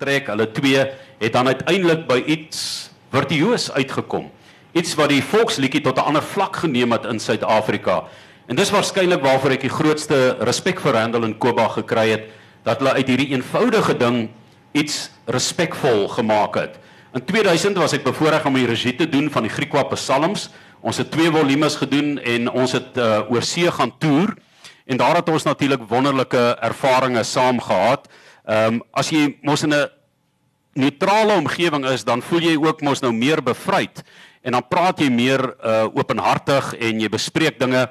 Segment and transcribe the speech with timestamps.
[0.00, 0.30] trek.
[0.32, 0.86] Hulle twee
[1.20, 4.30] het dan uiteindelik by iets virtuoos uitgekom.
[4.72, 8.04] Iets wat die volksliedjie tot 'n ander vlak geneem het in Suid-Afrika.
[8.46, 12.24] En dis waarskynlik waarvoor ek die grootste respek vir Randall en Koba gekry het
[12.64, 14.28] dat hulle uit hierdie eenvoudige ding
[14.72, 16.78] iets respekvol gemaak het.
[17.14, 20.48] In 2000 was ek bevoorreg om die regie te doen van die Griekwa Psalms.
[20.80, 24.34] Ons het twee volumes gedoen en ons het uh, oor see gaan toer
[24.86, 28.08] en daar het ons natuurlik wonderlike ervarings saam gehad.
[28.48, 29.88] Ehm um, as jy mos in 'n
[30.74, 34.02] neutrale omgewing is, dan voel jy ook mos nou meer bevryd
[34.42, 37.88] en dan praat jy meer uh openhartig en jy bespreek dinge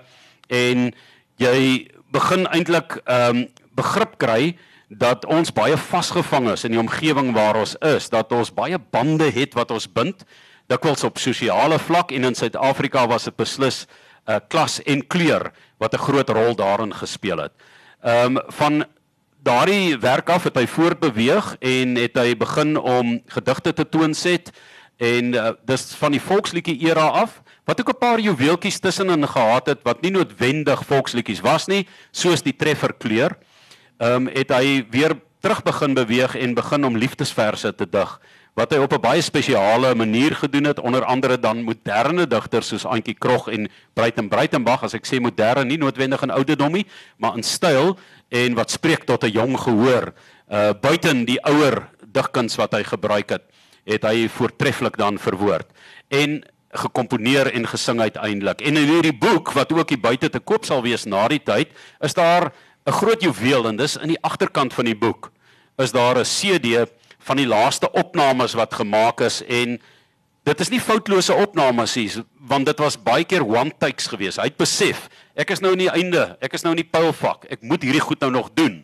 [0.50, 0.92] en
[1.38, 3.48] jy begin eintlik ehm um,
[3.80, 4.58] begrip kry
[4.90, 9.30] dat ons baie vasgevang is in die omgewing waar ons is, dat ons baie bande
[9.32, 10.26] het wat ons bind,
[10.68, 13.86] dikwels op sosiale vlak en in Suid-Afrika was dit beslis
[14.28, 17.54] 'n uh, klas en kleur wat 'n groot rol daarin gespeel het.
[18.04, 18.86] Ehm um, van
[19.44, 24.52] daardie werk af het hy voortbeweeg en het hy begin om gedigte te toonset
[25.00, 29.68] en uh, dis van die volksliedjie era af wat ook 'n paar juweeltjies tussenin gehad
[29.68, 33.38] het wat nie noodwendig volksliedjies was nie soos die treffer kleur.
[33.98, 38.20] Ehm um, het hy weer terug begin beweeg en begin om liefdesverse te dig
[38.60, 42.86] wat hy op 'n baie spesiale manier gedoen het onder andere dan moderne digters soos
[42.86, 46.86] Antjie Krog en Breiten Breitenberg as ek sê moderne nie noodwendig in ouderdomie
[47.18, 47.98] maar in styl
[48.30, 50.14] en wat spreek tot 'n jong gehoor
[50.50, 53.44] uh buiten die ouer digkuns wat hy gebruik het
[53.86, 55.68] het hy voortreffelik dan verwoord
[56.10, 58.62] en gekomponeer en gesing uiteindelik.
[58.62, 61.74] En in hierdie boek wat ook hier buite te koop sal wees na die tyd
[62.00, 62.52] is daar
[62.86, 65.32] 'n groot juweel en dis in die agterkant van die boek
[65.78, 66.86] is daar 'n CD
[67.20, 69.82] van die laaste opnames wat gemaak is en
[70.50, 72.10] dit is nie foutlose opnames nie
[72.50, 74.40] want dit was baie keer one takes geweest.
[74.42, 75.04] Hy het besef,
[75.38, 77.46] ek is nou in die einde, ek is nou in die pylvak.
[77.54, 78.80] Ek moet hierdie goed nou nog doen.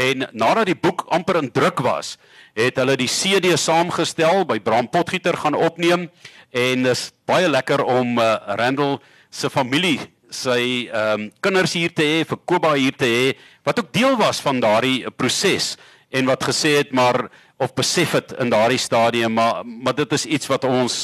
[0.00, 2.14] En nadat die boek amper in druk was,
[2.56, 6.08] het hulle die CD saamgestel by Bram Potgieter gaan opneem
[6.54, 8.96] en dis baie lekker om uh, Randall
[9.30, 9.98] se familie
[10.34, 13.26] sy ehm um, kinders hier te hê, vir Koba hier te hê
[13.66, 15.74] wat ook deel was van daardie proses
[16.14, 20.26] en wat gesê het maar of besef het in daardie stadium maar maar dit is
[20.26, 20.94] iets wat ons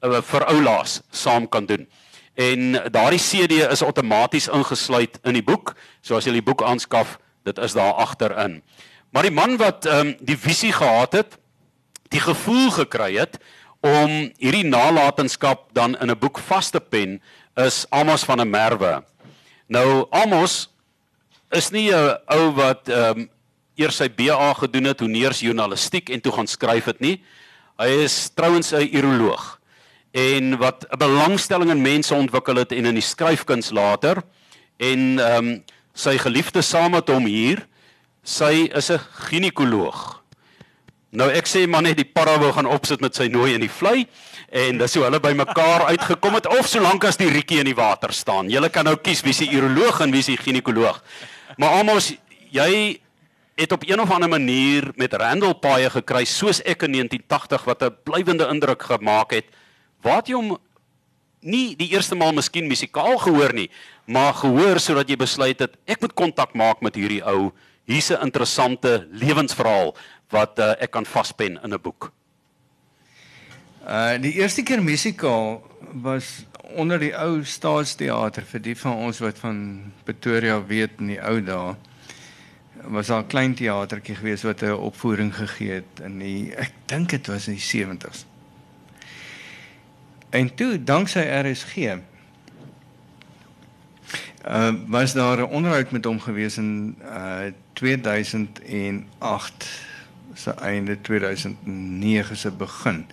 [0.00, 1.86] uh, vir oulaas saam kan doen.
[2.34, 5.72] En daardie CD is outomaties ingesluit in die boek.
[6.04, 7.16] So as jy die boek aanskaf,
[7.48, 8.60] dit is daar agterin.
[9.10, 11.38] Maar die man wat ehm um, die visie gehad het,
[12.12, 13.38] die gevoel gekry het
[13.80, 17.22] om hierdie nalatenskap dan in 'n boek vas te pen,
[17.54, 19.04] is Amos van der Merwe.
[19.66, 20.68] Nou Amos
[21.50, 23.30] is nie 'n ou wat ehm um,
[23.76, 27.20] eers sy BA gedoen het, honeers journalistiek en toe gaan skryf het nie.
[27.78, 29.58] Hy is trouens 'n uroloog
[30.16, 34.22] en wat 'n belangstelling in mense ontwikkel het en in die skryfkuns later
[34.76, 35.64] en ehm um,
[35.94, 37.66] sy geliefde saam met hom hier,
[38.22, 40.22] sy is 'n ginekoloog.
[41.10, 43.72] Nou ek sê maar net die para wou gaan opsit met sy nooi in die
[43.72, 44.06] vlei
[44.50, 48.12] en dis hoe hulle bymekaar uitgekom het of solank as die rietjie in die water
[48.12, 48.50] staan.
[48.50, 51.02] Julle kan nou kies wie se uroloog en wie se ginekoloog.
[51.56, 52.12] Maar almos
[52.50, 53.00] jy
[53.56, 57.82] het op een of ander manier met Randall Paaie gekry soos ek in 1980 wat
[57.82, 59.46] 'n blywende indruk gemaak het.
[60.02, 60.58] Waar jy hom
[61.40, 63.70] nie die eerste maal miskien musikaal gehoor nie,
[64.04, 67.52] maar gehoor sodat jy besluit het ek moet kontak maak met hierdie ou.
[67.84, 69.96] Hier's 'n interessante lewensverhaal
[70.30, 72.12] wat uh, ek kan vaspen in 'n boek.
[73.88, 75.62] Uh die eerste keer musikaal
[75.92, 81.22] was onder die ou Staatsteater vir die van ons wat van Pretoria weet in die
[81.22, 81.76] ou dae
[82.88, 87.10] was daar 'n klein teatertjie gewees wat 'n opvoering gegee het in die ek dink
[87.10, 88.24] dit was in die 70s.
[90.30, 91.76] En toe danksy RSG
[94.48, 97.40] uh was daar 'n onderhoud met hom gewees in uh
[97.72, 99.84] 2008
[100.34, 103.06] se einde 2009 se begin.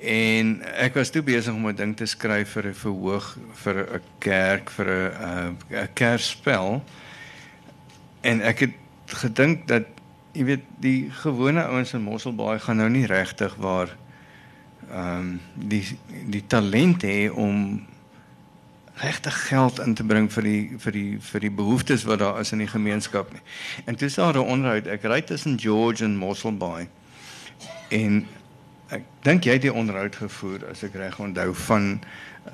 [0.00, 4.02] En ek was toe besig om 'n ding te skryf vir 'n verhoog vir 'n
[4.18, 6.84] kerk vir 'n 'n kerspel.
[8.20, 8.70] En ek het
[9.12, 9.86] gedink dat
[10.32, 13.96] jy weet die gewone ouens in Mosselbaai gaan nou nie regtig waar
[14.90, 15.84] ehm um, die
[16.26, 17.86] die talent hê om
[19.00, 22.52] regtig geld in te bring vir die vir die vir die behoeftes wat daar is
[22.52, 23.42] in die gemeenskap nie.
[23.84, 26.88] En toe sal 'n onderhoud ek ry tussen George en Mosselbaai
[27.88, 28.26] en
[28.90, 32.00] ek dink jy het die onderhoud gevoer as ek reg onthou van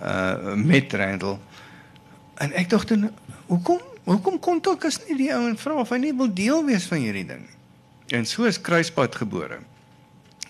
[0.03, 1.38] uh met Randall
[2.35, 3.11] en ek dink dan
[3.47, 6.87] hoekom Hoekom kontak as nie die ou en vra of hy nie wil deel wees
[6.91, 7.56] van hierdie ding nie?
[8.14, 9.58] En so is Kruispad gebore.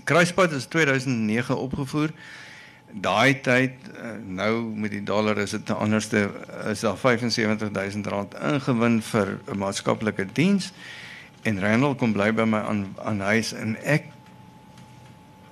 [0.04, 2.12] Kruispad is 2009 opgevoer.
[2.92, 6.28] Daai tyd eh, nou met die dollar is dit anderste
[6.68, 10.72] is daar 75000 rand ingewin vir 'n maatskaplike diens
[11.46, 14.08] En Randall kom bly by my aan aan huis en ek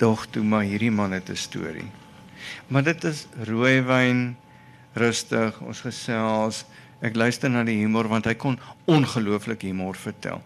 [0.02, 1.86] dog toe maar hierdie man het 'n storie.
[2.66, 4.36] Maar dit is rooiwyn,
[4.92, 6.64] rustig, ons gesels.
[7.04, 8.56] Ek luister na die humor want hy kon
[8.88, 10.40] ongelooflik humor vertel.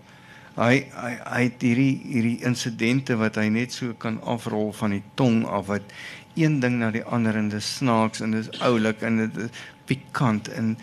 [0.58, 5.04] Hy hy hy het hierdie hierdie insidente wat hy net so kan afrol van die
[5.18, 5.94] tong af wat
[6.38, 9.62] een ding na die ander en dit snaaks en dit is oulik en dit is
[9.86, 10.74] pikant en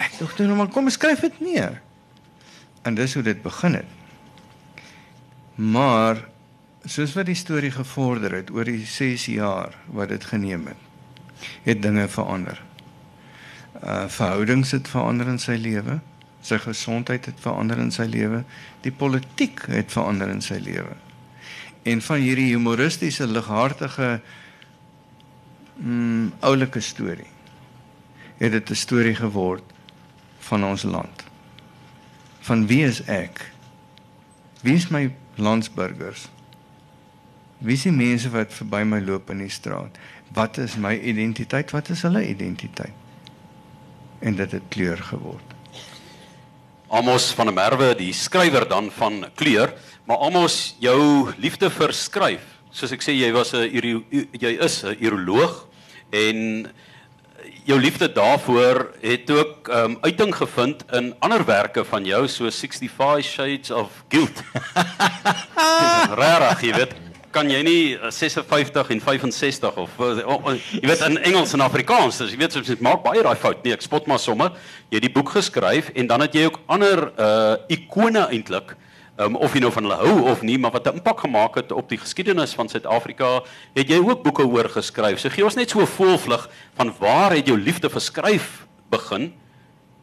[0.00, 1.78] ek dink toe nou maar kom skryf dit neer.
[2.82, 3.96] En dis hoe dit begin het.
[5.60, 6.24] Maar
[6.88, 10.88] soos wat die storie gevorder het oor die 6 jaar wat dit geneem het,
[11.68, 12.62] het dinge verander.
[13.78, 16.00] Uh verhoudings het verander in sy lewe,
[16.42, 18.44] sy gesondheid het verander in sy lewe,
[18.82, 20.96] die politiek het verander in sy lewe.
[21.82, 24.20] En van hierdie humoristiese, lighartige
[25.80, 27.30] mm oulike storie
[28.40, 29.62] het dit 'n storie geword
[30.38, 31.24] van ons land.
[32.40, 33.52] Van wie is ek?
[34.60, 36.28] Wie is my landsburgers?
[37.58, 39.98] Wie is die mense wat verby my loop in die straat?
[40.32, 41.70] Wat is my identiteit?
[41.70, 42.99] Wat is hulle identiteit?
[44.20, 45.56] En dit het kleur geword.
[46.90, 49.72] Amos van der Merwe, die skrywer dan van Kleur,
[50.04, 54.96] maar Amos, jou liefde vir skryf, soos ek sê jy was 'n jy is 'n
[54.98, 55.66] uroloog
[56.10, 56.66] en
[57.64, 63.24] jou liefde daarvoor het ook um, uiting gevind in ander werke van jou so 65
[63.24, 64.42] Shades of Guilt.
[66.20, 66.94] Rarig, jy weet,
[67.30, 72.38] kan jy nie 56 en 65 of jy weet in Engels en Afrikaans, dus jy
[72.40, 73.62] weet soms maak baie daai fout.
[73.64, 74.50] Nee, ek spot maar sommer.
[74.90, 78.74] Jy het die boek geskryf en dan het jy ook ander uh ikone eintlik
[79.20, 81.72] um, of jy nou van hulle hou of nie, maar wat 'n impak gemaak het
[81.72, 83.42] op die geskiedenis van Suid-Afrika,
[83.74, 85.20] het jy ook boeke oor geskryf.
[85.20, 89.32] So gee ons net so 'n volvlug van waar het jou liefde vir skryf begin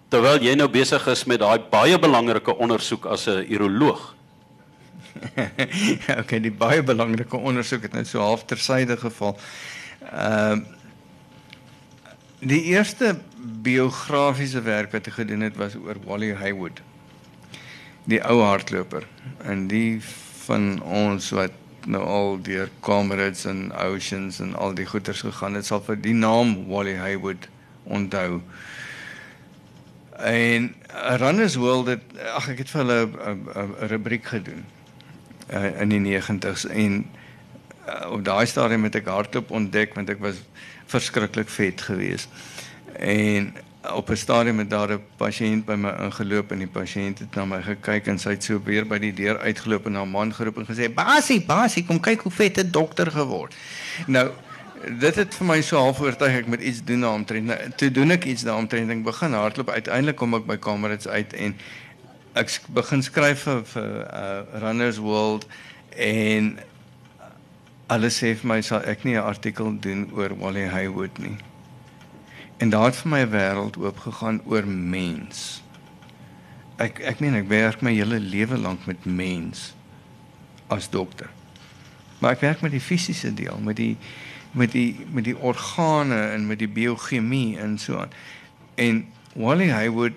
[0.09, 4.16] terwyl jy nou besig is met daai baie belangrike ondersoek as 'n uroloog.
[6.21, 9.37] okay, die baie belangrike ondersoek het net so half tersyde geval.
[10.11, 10.73] Ehm uh,
[12.39, 13.15] die eerste
[13.65, 16.81] biografiese werk wat ek gedoen het was oor Wally Haywood
[18.07, 19.07] die ou hardloper
[19.43, 19.97] en die
[20.45, 21.55] van ons wat
[21.87, 26.15] nou al deur Comrades en Oceans en al die goeters gegaan het sal vir die
[26.15, 27.47] naam Wally Haywood
[27.83, 28.41] onthou.
[30.17, 30.73] En
[31.21, 34.65] Runners World het ag ek het vir hulle 'n rubriek gedoen
[35.53, 37.05] uh, in die 90s en
[37.87, 40.41] uh, op daai stadium het ek hardloop ontdek want ek was
[40.87, 42.29] verskriklik vet geweest.
[42.99, 43.53] En
[43.93, 47.45] op 'n stadium het daar 'n pasiënt by my ingeloop en die pasiënt het na
[47.45, 50.33] my gekyk en sy het so weer by die deur uitgeloop en na 'n man
[50.33, 53.55] geroep en gesê: "Basie, basie, kom kyk hoe vet 'n dokter geword."
[54.07, 54.31] Nou,
[54.99, 57.45] dit het vir my so half oortuig ek moet iets doen daaromtrent.
[57.45, 58.89] Nou, toe doen ek iets daaromtrent.
[58.89, 59.69] Ek begin hardloop.
[59.69, 61.55] Uiteindelik kom ek by Kamerads uit en
[62.37, 65.47] ek begin skryf vir, vir uh, Runners World
[65.97, 66.57] en
[67.87, 71.37] alles sê vir my sal ek nie 'n artikel doen oor Wally Haywood nie.
[72.57, 75.63] En daar het vir my 'n wêreld oop gegaan oor mens.
[76.77, 79.73] Ek ek meen ek werk my hele lewe lank met mens
[80.67, 81.29] as dokter.
[82.19, 83.97] Maar ek werk met die fisiese deel, met die
[84.51, 88.11] met die met die organe en met die biochemie en so aan.
[88.75, 90.13] En Wally Haywood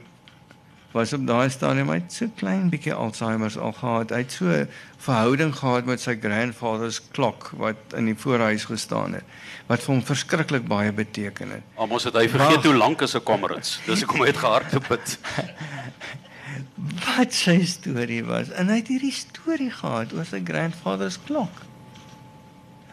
[0.93, 4.11] was op daai stadium het so klein bietjie Alzheimer al gehad.
[4.11, 4.65] Hy het so
[4.99, 9.39] verhouding gehad met sy grandfather's klok wat in die voorhuis gestaan het
[9.71, 11.67] wat vir hom verskriklik baie beteken het.
[11.79, 13.79] Almos het hy vergeet hoe lank is 'n kamerits.
[13.87, 15.19] Dis hoekom hy het gehardloop het.
[17.07, 18.51] wat sy storie was.
[18.51, 21.63] En hy het hierdie storie gehad oor sy grandfather's klok.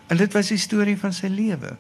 [0.07, 1.75] En dit was die storie van sy lewe.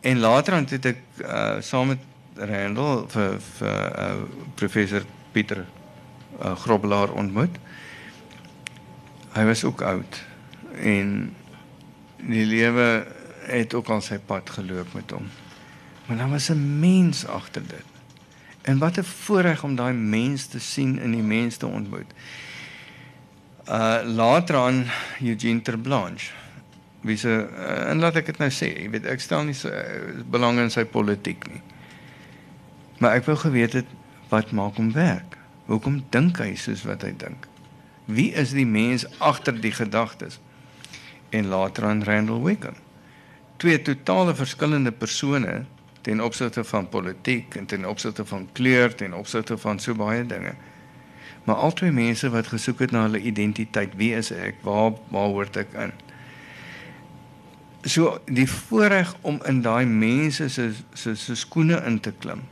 [0.00, 2.04] En later aan het ek uh, saam met
[2.36, 4.10] Randall vir vir uh,
[4.54, 5.66] professor Pieter
[6.40, 7.58] uh, Grobelaar ontmoet.
[9.36, 10.22] Hy was ook oud
[10.80, 11.34] en
[12.16, 13.04] die lewe
[13.50, 15.28] het ook al sy pad geloop met hom.
[16.06, 17.84] Maar daar was 'n mens agter dit.
[18.62, 22.12] En wat 'n voorreg om daai mens te sien en die mens te ontmoet.
[23.68, 24.84] Uh later aan
[25.20, 26.32] Eugene Terblanche.
[27.00, 29.68] Wie se uh, en laat ek dit nou sê, jy weet ek stel nie so
[29.68, 31.62] uh, belang in sy politiek nie.
[32.98, 33.86] Maar ek wou geweet het
[34.28, 35.36] wat maak hom werk?
[35.66, 37.46] Hoekom dink hy soos wat hy dink?
[38.06, 40.38] Wie is die mens agter die gedagtes?
[41.34, 42.78] En later aan Randall Wickham.
[43.56, 45.64] Twee totale verskillende persone
[46.06, 50.54] ten opsigte van politiek en ten opsigte van kleur, ten opsigte van so baie dinge.
[51.44, 54.60] Maar albei mense wat gesoek het na hulle identiteit, wie is ek?
[54.62, 55.94] Waar waar hoort ek in?
[57.86, 62.46] So die voorreg om in daai mense se se se skoene in te klim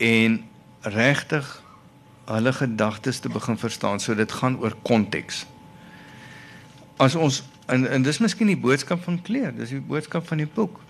[0.00, 0.40] en
[0.80, 1.46] regtig
[2.30, 4.00] hulle gedagtes te begin verstaan.
[4.00, 5.44] So dit gaan oor konteks.
[6.96, 10.48] As ons en en dis miskien die boodskap van kleur, dis die boodskap van die
[10.48, 10.80] boek.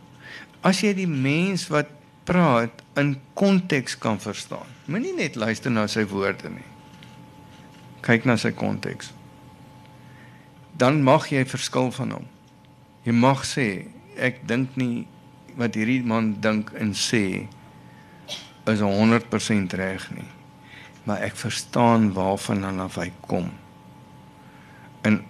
[0.62, 1.90] As jy die mens wat
[2.28, 4.68] praat in konteks kan verstaan.
[4.86, 6.66] Moenie net luister na sy woorde nie.
[8.06, 9.10] Kyk na sy konteks.
[10.78, 12.28] Dan mag jy verskil van hom.
[13.04, 13.66] Jy mag sê
[14.20, 15.06] ek dink nie
[15.58, 17.48] wat hierdie man dink en sê
[18.70, 20.28] is 100% reg nie.
[21.04, 23.50] Maar ek verstaan waarvan dan af hy kom.
[25.02, 25.22] En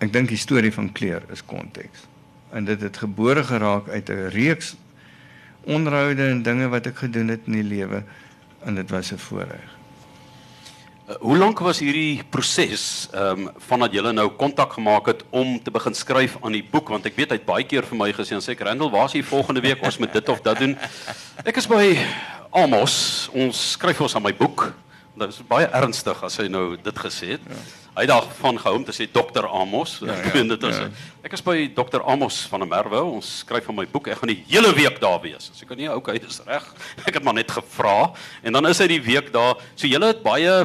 [0.00, 2.06] ek dink die storie van kleur is konteks.
[2.50, 4.76] En dit het gebore geraak uit 'n reeks
[5.64, 8.02] onderhoude en dinge wat ek gedoen het in die lewe
[8.64, 9.76] en dit was 'n voorreg.
[11.08, 15.62] Uh, hoe lank was hierdie proses ehm um, vandat jy nou kontak gemaak het om
[15.62, 18.12] te begin skryf aan die boek want ek weet hy het baie keer vir my
[18.12, 20.76] gesê en sê Randall, waar is jy volgende week ons moet dit of dat doen.
[21.44, 21.96] Ek is by
[22.50, 24.72] Amos, ons skryf ons aan my boek.
[25.14, 27.44] Dit is baie ernstig as hy nou dit gesê het.
[27.46, 27.58] Ja.
[27.94, 29.98] Hy het daarvan gehou om te sê Dr Amos.
[30.02, 30.88] Ja, ja, dit is ja.
[31.26, 33.02] Ek is by Dr Amos van der Merwe.
[33.06, 34.10] Ons skryf aan my boek.
[34.10, 35.50] Ek gaan die hele week daar wees.
[35.52, 36.66] So ek kan nie okay, dis reg.
[37.06, 39.60] Ek het maar net gevra en dan is hy die week daar.
[39.76, 40.56] So julle het baie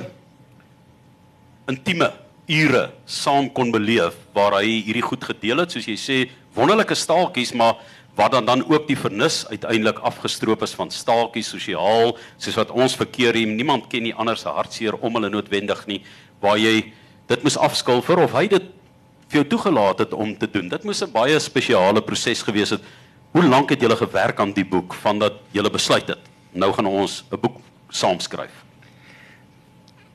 [1.69, 2.09] intieme
[2.49, 6.17] ure saam kon beleef waar hy hierdie goed gedeel het soos jy sê
[6.53, 7.79] wonderlike staaltjies maar
[8.15, 12.95] wat dan dan ook die vernis uiteindelik afgestroop is van staaltjies sosiaal soos wat ons
[12.95, 16.01] verkeer hier niemand ken nie ander se hartseer om hulle noodwendig nie
[16.39, 16.93] waar jy
[17.27, 18.71] dit moes afskil vir of hy dit
[19.29, 20.69] vir jou toegelaat het om te doen.
[20.69, 22.81] Dit moes 'n baie spesiale proses gewees het.
[23.31, 26.19] Hoe lank het julle gewerk aan die boek vandat julle besluit het
[26.55, 28.63] nou gaan ons 'n boek saam skryf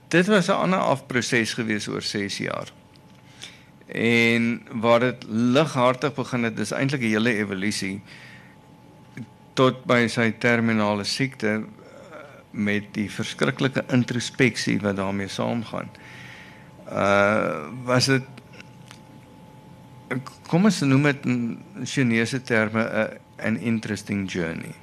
[0.08, 2.72] dit was 'n ander afproses gewees oor 6 jaar
[3.92, 8.02] En waar dit lighartig begin het, dis eintlik 'n hele evolusie
[9.54, 11.62] tot by sy terminale siekte eh,
[12.50, 15.90] met die verskriklike introspeksie wat daarmee saamgaan.
[16.90, 18.22] Uh was dit
[20.50, 24.74] kom ons noem dit in Chinese terme 'n 'n interesting journey.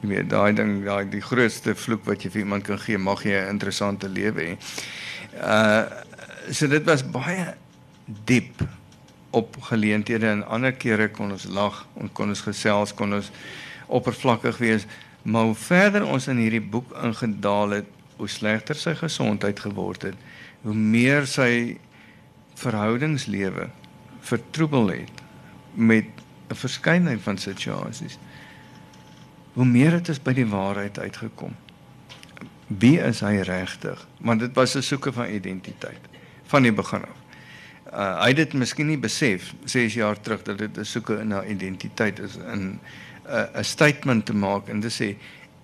[0.00, 3.22] Jy weet daai ding, daai die grootste vloek wat jy vir iemand kan gee, mag
[3.22, 4.58] jy 'n interessante lewe hê.
[5.42, 5.84] Uh
[6.50, 7.54] so dit was baie
[8.08, 8.62] diep
[9.30, 13.30] op geleenthede en ander kere kon ons lag en kon ons gesels kon ons
[13.86, 14.86] oppervlakkig wees.
[15.22, 20.16] Maar hoe verder ons in hierdie boek ingedaal het hoe slegter sy gesondheid geword het
[20.64, 21.78] hoe meer sy
[22.58, 23.68] verhoudingslewe
[24.26, 25.22] vertroebel het
[25.74, 26.08] met
[26.48, 28.18] 'n verskeidenheid van situasies
[29.52, 31.56] hoe meer het ons by die waarheid uitgekom.
[32.66, 34.06] Wie is hy regtig?
[34.20, 36.00] Want dit was 'n soeke van identiteit
[36.46, 37.27] van die begin af
[37.92, 41.44] uh, hy het dit miskien nie besef 6 jaar terug dat dit 'n soeke na
[41.44, 42.80] identiteit is in 'n
[43.28, 45.16] uh, 'n statement te maak en te sê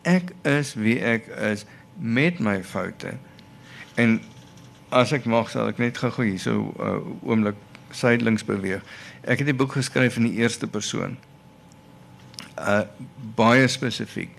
[0.02, 1.64] ek is wie ek is
[1.99, 3.14] met my foute.
[3.95, 4.21] En
[4.88, 7.57] as ek mag sal ek net gou-gou hier so uh, oomblik
[7.90, 8.83] sydelings beweeg.
[9.23, 11.16] Ek het die boek geskryf in die eerste persoon.
[12.59, 12.83] Uh
[13.35, 14.31] baie spesifiek.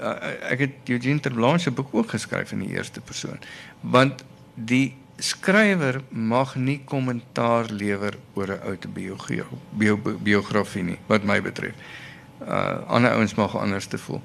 [0.00, 0.14] Uh,
[0.50, 3.38] ek het Eugene Terblanche se boek ook geskryf in die eerste persoon
[3.80, 11.40] want die skrywer mag nie kommentaar lewer oor 'n autobiografie bio, biografie nie wat my
[11.40, 11.74] betref.
[12.40, 14.22] Uh ander ouens mag anders te voel.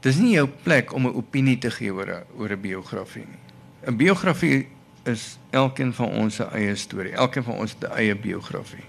[0.00, 3.40] Dis nie jou plek om 'n opinie te gee oor 'n oor 'n biografie nie.
[3.86, 4.68] 'n Biografie
[5.04, 8.84] is elkeen van ons se eie storie, elkeen van ons se eie biografie.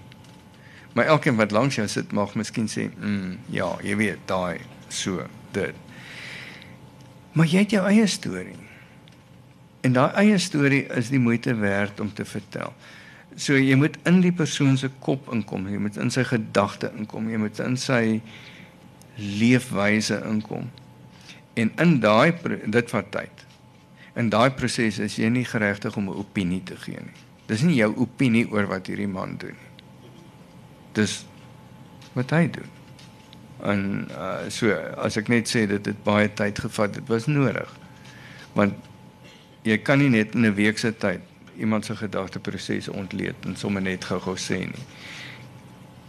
[0.92, 5.26] Maar elkeen wat langs jou sit mag miskien sê, "Mm, ja, jy weet, daai so
[5.50, 5.74] dit."
[7.32, 8.63] Maar jy het jou eie storie.
[9.84, 12.72] En daai eie storie is die moeite werd om te vertel.
[13.36, 17.28] So jy moet in die persoon se kop inkom, jy moet in sy gedagte inkom,
[17.28, 18.20] jy moet in sy
[19.18, 20.70] leefwyse inkom.
[21.58, 22.32] En in daai
[22.64, 23.44] dit vat tyd.
[24.16, 27.20] In daai proses is jy nie geregtig om 'n opinie te gee nie.
[27.46, 29.72] Dis nie jou opinie oor wat hierdie man doen nie.
[30.92, 31.24] Dis
[32.14, 32.70] wat hy doen.
[33.62, 37.76] En uh, so as ek net sê dit het baie tyd gevat, dit was nodig.
[38.54, 38.74] Want
[39.64, 41.20] jy kan nie net in 'n week se tyd
[41.58, 44.84] iemand se gedagteproses ontleed en sommer net gou-gou sê nie.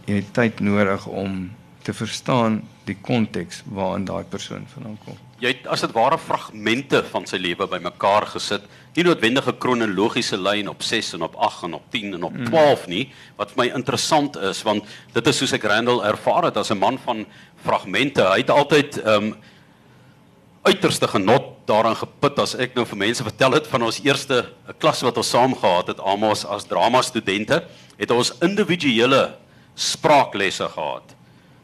[0.06, 1.50] Jy het tyd nodig om
[1.82, 5.18] te verstaan die konteks waarin daai persoon vandaan kom.
[5.38, 8.62] Jy het as dit ware fragmente van sy lewe bymekaar gesit,
[8.96, 12.86] nie noodwendige kronologiese lyn op 6 en op 8 en op 10 en op 12
[12.86, 12.90] mm.
[12.94, 13.02] nie,
[13.36, 16.78] wat vir my interessant is want dit is soos ek Randall ervaar het as 'n
[16.78, 17.26] man van
[17.62, 18.22] fragmente.
[18.22, 19.36] Hy het altyd ehm um,
[20.66, 24.42] uiterste genot daaraan geput as ek nou vir mense vertel het van ons eerste
[24.82, 27.62] klas wat ons saam gehad het Amos as drama studente
[27.96, 29.36] het ons individuele
[29.74, 31.14] spraaklesse gehad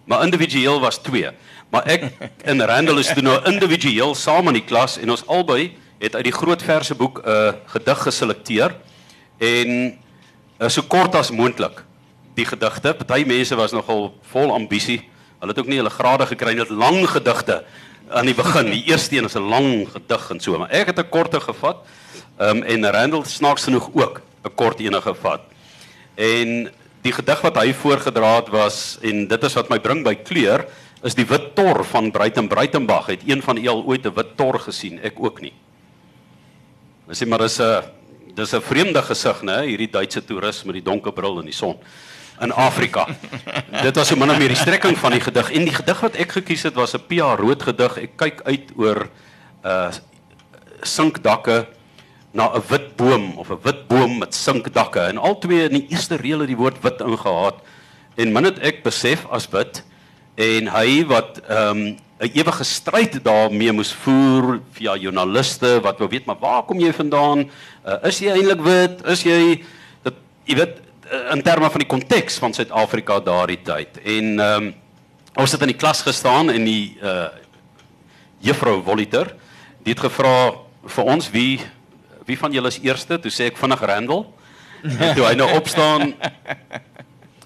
[0.06, 1.30] maar individueel was 2
[1.75, 2.09] maar ek
[2.50, 6.26] en Randall is toe nou individueel saam in die klas en ons albei het uit
[6.30, 8.75] die groot verseboek 'n uh, gedig geselekteer
[9.38, 9.99] en
[10.59, 11.85] uh, so kort as moontlik
[12.35, 12.94] die gedigte.
[12.94, 15.02] Party mense was nogal vol ambisie.
[15.40, 17.62] Hulle het ook nie hulle grade gekry nie, het lang gedigte
[18.11, 18.71] aan die begin.
[18.71, 21.76] Die eerste een is 'n lang gedig en so, maar ek het 'n korte gevat.
[22.38, 25.40] Ehm um, en Randall snaaks genoeg ook 'n kort ene gevat.
[26.14, 26.71] En
[27.02, 30.66] die gedig wat hy voorgedra het was en dit is wat my bring by kleur
[31.02, 33.06] is die wit tor van Breiten Breitenberg.
[33.06, 35.00] Het een van u al ooit 'n wit tor gesien?
[35.02, 35.52] Ek ook nie.
[37.09, 37.82] Ons sê maar is 'n
[38.35, 41.76] dis 'n vreemde gesig, né, hierdie Duitse toerist met die donker bril in die son
[42.43, 43.07] in Afrika.
[43.83, 46.19] Dit was so min of meer die strekking van die gedig en die gedig wat
[46.21, 47.97] ek gekies het was 'n Pia rood gedig.
[47.97, 49.09] Ek kyk uit oor
[49.65, 49.91] uh
[50.83, 51.67] sinkdakke
[52.33, 56.17] na 'n wit boom of 'n wit boom met sinkdakke en albei in die eerste
[56.17, 57.55] reël het die woord wit ingehaat
[58.17, 59.85] en min het ek besef as wit
[60.35, 66.09] en hy wat ehm um, 'n ewige stryd daarmee moes voer via joernaliste wat wou
[66.09, 67.51] weet maar waar kom jy vandaan?
[67.87, 69.03] Uh, is jy eintlik wit?
[69.07, 69.65] Is jy
[70.03, 70.15] dat
[70.47, 70.82] jy weet
[71.32, 73.99] in terme van die konteks van Suid-Afrika daardie tyd.
[74.04, 74.75] En ehm um,
[75.32, 77.28] ons het in die klas gestaan en die uh
[78.42, 79.37] juffrou Voliter,
[79.85, 81.61] het gevra vir ons wie
[82.26, 83.18] wie van julle is eerste?
[83.18, 84.26] Toe sê ek vinnig Randall.
[84.82, 86.14] En toe hy nou opstaan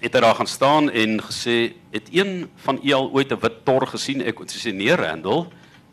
[0.01, 3.65] het hy daar gaan staan en gesê, "Het een van u al ooit 'n wit
[3.65, 5.47] tor gesien?" Ek het gesê, "Nee, Randall,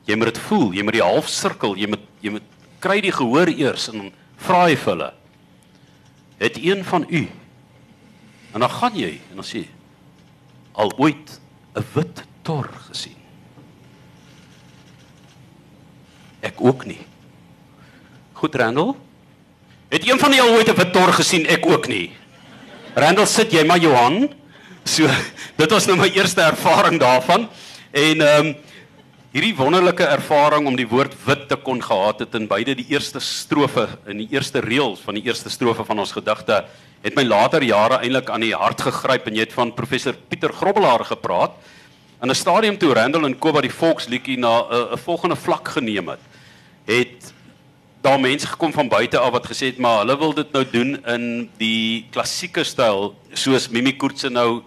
[0.04, 2.42] jy moet dit voel, jy moet die half sirkel, jy moet jy moet
[2.78, 5.12] kry die gehoor eers en vra hy vir hulle."
[6.38, 7.28] Het een van u
[8.54, 9.64] En dan gaan jy en dan sê
[10.72, 11.40] al ooit
[11.74, 13.16] 'n wit tor gesien.
[16.40, 17.00] Ek ook nie.
[18.32, 18.94] Goed Randall.
[19.88, 21.46] Het een van julle ooit 'n wit tor gesien?
[21.46, 22.12] Ek ook nie.
[22.94, 24.30] Randall sit jy maar Johan.
[24.84, 25.08] So
[25.60, 27.48] dit was nou my eerste ervaring daarvan.
[27.90, 28.56] En ehm um,
[29.34, 33.18] hierdie wonderlike ervaring om die woord wit te kon gehad het in beide die eerste
[33.18, 36.60] strofe in die eerste reëls van die eerste strofe van ons gedigte
[37.02, 40.54] het my later jare eintlik aan die hart gegryp en jy het van professor Pieter
[40.54, 41.56] Grobbelaar gepraat
[42.22, 46.22] in 'n stadium toe Randall en Koba die volksliedjie na 'n volgende vlak geneem het.
[46.86, 47.34] Het
[48.02, 51.06] daar mense gekom van buite af wat gesê het maar hulle wil dit nou doen
[51.06, 54.62] in die klassieke styl soos Mimi Koortse nou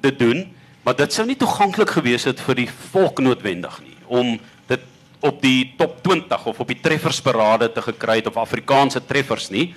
[0.00, 0.48] dit doen
[0.82, 4.34] Maar dit sou nie toeganklik gewees het vir die volk noodwendig nie om
[4.68, 4.82] dit
[5.22, 9.70] op die top 20 of op die treffersparade te gekry het of Afrikaanse treffers nie.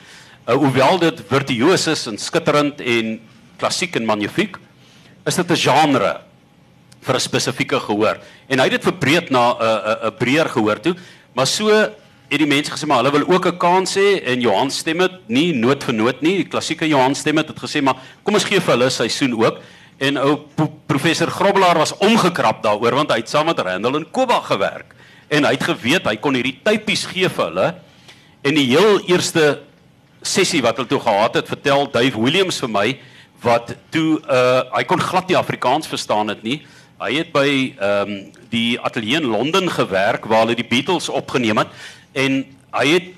[0.45, 3.19] Uh, hoewel dit virtuoos is en skitterend en
[3.61, 4.57] klassiek en magnifiek,
[5.25, 6.21] is dit 'n genre
[7.01, 8.17] vir 'n spesifieke gehoor.
[8.49, 10.95] En hy het dit verbreed na 'n uh, 'n uh, 'n breër gehoor toe,
[11.33, 14.71] maar so het die mense gesê maar hulle wil ook 'n kans hê en Johan
[14.71, 16.37] stem dit nie noot vir noot nie.
[16.37, 19.61] Die klassieke Johan stem het gesê maar kom ons gee vir hulle 'n seisoen ook
[19.97, 20.33] en ou
[20.85, 24.95] professor Grobbelaar was omgekrap daaroor want hy het saam met Randall en Koba gewerk.
[25.27, 27.67] En hy het geweet hy kon hierdie typies gee vir hulle.
[28.45, 29.61] En die heel eerste
[30.25, 32.87] sessie wat hulle toe gehad het vertel Dave Williams vir my
[33.43, 36.61] wat toe uh hy kon glad nie Afrikaans verstaan het nie.
[36.99, 38.17] Hy het by ehm um,
[38.49, 41.71] die ateljee in Londen gewerk waar hulle die Beatles opgeneem het.
[42.15, 42.43] En
[42.79, 43.09] hy het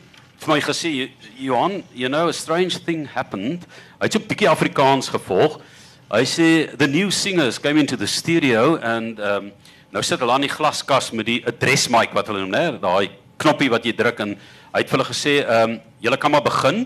[0.41, 0.91] vir my gesê
[1.37, 3.65] Johan you know a strange thing happened.
[3.99, 5.59] Hy het so 'n bietjie Afrikaans gevolg
[6.07, 9.51] Hy sê the new singers came into the studio and um
[9.91, 12.79] nou sit hulle aan die glaskas met die address mic wat hulle noem, né?
[12.79, 13.09] Daai
[13.43, 16.85] knoppie wat jy druk en hy het vir hulle gesê um julle kan maar begin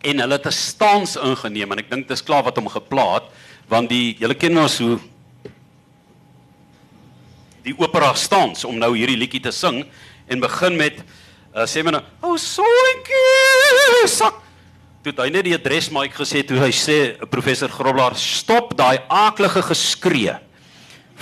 [0.00, 3.28] en hulle het 'n stans ingeneem en ek dink dit is klaar wat hom geplaat
[3.68, 4.98] want die julle ken ons hoe
[7.62, 9.84] die opera stans om nou hierdie liedjie te sing
[10.26, 11.04] en begin met
[11.54, 14.41] uh, sê men nou oh soetjie sak
[15.02, 16.96] toe hy net die adres Mike gesê toe hy sê
[17.30, 20.36] professor Groblaar stop daai aaklige geskree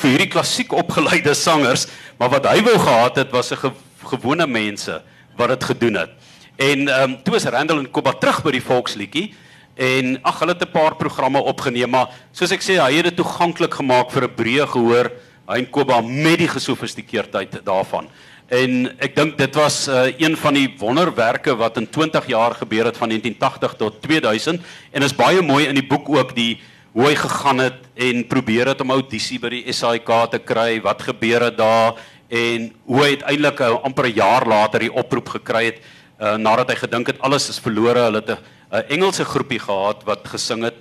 [0.01, 1.87] vir hierdie klassiek opgeleide sangers.
[2.21, 3.71] Maar wat hy wou gehad het was 'n ge
[4.05, 5.03] gewone mense
[5.37, 6.11] wat dit gedoen het.
[6.59, 9.35] En ehm um, toe is Randall en Koba terug by die volksliedjie
[9.77, 13.17] en ag hulle het 'n paar programme opgeneem maar soos ek sê hy het dit
[13.17, 15.11] toeganklik gemaak vir 'n breë gehoor.
[15.49, 18.09] Hy en Koba met die gesofistikeerdheid daarvan
[18.51, 22.89] En ek dink dit was uh, een van die wonderwerke wat in 20 jaar gebeur
[22.89, 26.59] het van 1980 tot 2000 en is baie mooi in die boek ook die
[26.91, 31.07] hoe hy gegaan het en probeer het om audisie by die SAIK te kry, wat
[31.07, 31.95] gebeur het daar
[32.27, 35.79] en hoe hy uiteindelik uh, amper 'n jaar later die oproep gekry het
[36.19, 40.27] uh, nadat hy gedink het alles is verlore, hulle het 'n Engelse groepie gehad wat
[40.27, 40.79] gesing het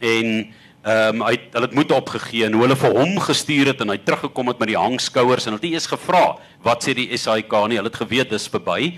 [0.00, 0.50] en
[0.82, 3.92] Ehm um, hy hulle het moed opgegee en hoe hulle vir hom gestuur het en
[3.92, 6.22] hy teruggekom het met die hangskouers en hulle het eers gevra
[6.64, 7.78] wat sê die SAIK nie.
[7.78, 8.96] Hulle het geweet dis verby.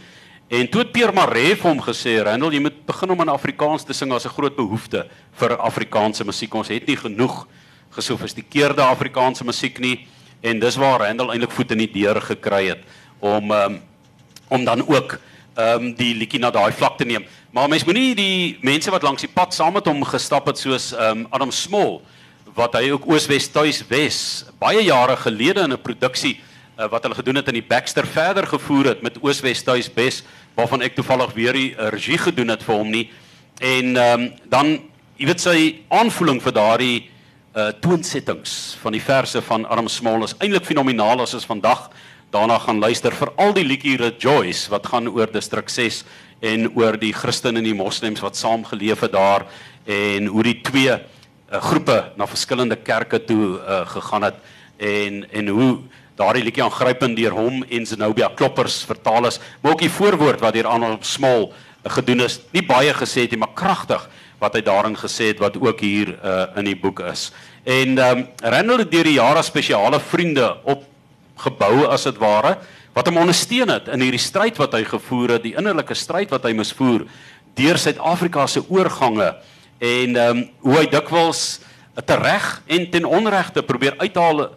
[0.48, 3.84] En toe het Pierre Maree vir hom gesê Randall jy moet begin om in Afrikaans
[3.84, 4.12] te sing.
[4.12, 5.04] As 'n groot behoefte
[5.36, 6.54] vir Afrikaanse musiek.
[6.54, 7.46] Ons het nie genoeg
[7.90, 10.06] gesofistikeerde Afrikaanse musiek nie.
[10.40, 12.80] En dis waar Randall eintlik voet in die deur gekry het
[13.20, 13.80] om um,
[14.48, 15.18] om dan ook
[15.54, 17.24] ehm um, die liedjie na daai vlak te neem.
[17.54, 20.92] Maar mens moenie die mense wat langs die pad saam met hom gestap het soos
[20.92, 22.00] ehm um, Adam Small
[22.54, 24.18] wat hy ook Ooswes tuis Wes
[24.58, 26.40] baie jare gelede in 'n produksie
[26.78, 30.22] uh, wat hulle gedoen het in die Baxter verder gevoer het met Ooswes tuis Wes
[30.54, 33.10] waarvan ek toevallig weer die regie gedoen het vir hom nie.
[33.60, 34.78] En ehm um, dan
[35.16, 37.10] jy weet sy aanvoeling vir daardie
[37.54, 41.90] uh toonsettings van die verse van Adam Small is eintlik fenomenaal as ons vandag
[42.34, 46.02] daarna gaan luister vir al die liedjie Rejoice wat gaan oor distrik 6
[46.42, 49.44] en oor die Christene en die moslems wat saam geleef het daar
[49.86, 54.40] en hoe die twee uh, groepe na verskillende kerke toe uh, gegaan het
[54.82, 55.68] en en hoe
[56.18, 59.38] daardie liedjie aangrypend deur hom en Zenobia Kloppers vertaal is.
[59.60, 63.34] Maar ook die voorwoord wat deur Arnold Small uh, gedoen is nie baie gesê het
[63.34, 64.08] nie maar kragtig
[64.42, 67.28] wat hy daarin gesê het wat ook hier uh, in die boek is.
[67.62, 70.82] En um, Randall het deur die jare spesiale vriende op
[71.36, 72.56] gebou as dit ware
[72.94, 76.44] wat hom ondersteun het in hierdie stryd wat hy gevoer het, die innerlike stryd wat
[76.44, 77.06] hy moes voer
[77.58, 79.34] deur Suid-Afrika se oorgange
[79.78, 81.60] en ehm um, hoe hy dikwels
[82.06, 84.48] tereg en ten onregte probeer uithaal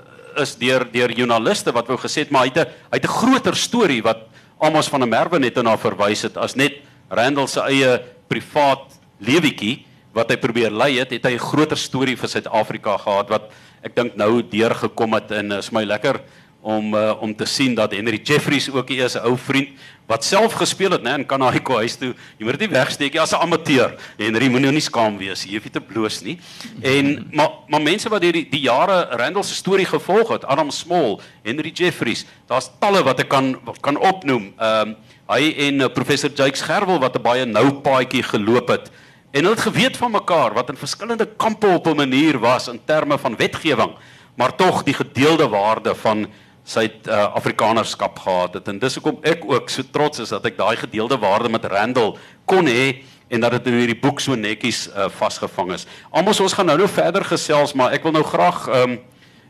[0.42, 3.18] is deur deur joernaliste wat wou gesê het maar hy het 'n hy het 'n
[3.22, 7.62] groter storie wat Amos van der Merwe net na verwys het as net Randall se
[7.62, 12.98] eie privaat lewetjie wat hy probeer lei het, het hy 'n groter storie vir Suid-Afrika
[12.98, 13.52] gehad wat
[13.84, 16.22] ek dink nou deurgekom het en is my lekker
[16.68, 19.70] om uh, om te sien dat Henry Jeffries ook hier is 'n ou vriend
[20.08, 22.14] wat self gespeel het nê in Kanahiko huis toe.
[22.38, 23.96] Jy moet dit nie wegsteek nie as 'n amateur.
[24.18, 25.44] Henry moenie nou nie skaam wees.
[25.44, 26.40] Jy hoef nie te bloos nie.
[26.82, 31.20] En maar maar mense wat hierdie die jare Randall se storie gevolg het, Adam Small,
[31.44, 34.54] Henry Jeffries, daar's talle wat ek kan kan opnoem.
[34.58, 34.96] Ehm um,
[35.28, 38.92] hy en uh, professor Jakes Gerwel wat 'n baie nou paadjie geloop het.
[39.32, 42.80] En hulle het geweet van mekaar wat in verskillende kampe op 'n manier was in
[42.86, 43.92] terme van wetgewing,
[44.36, 46.28] maar tog die gedeelde waarde van
[46.68, 50.58] sy uh, Afrikanerskap gehad het en dis hoekom ek ook so trots is dat ek
[50.60, 52.18] daai gedeelde waarde met Randall
[52.50, 55.88] kon hê en dat dit in hierdie boek so netjies uh, vasgevang is.
[56.12, 58.98] Almal ons gaan nou nou verder gesels, maar ek wil nou graag um,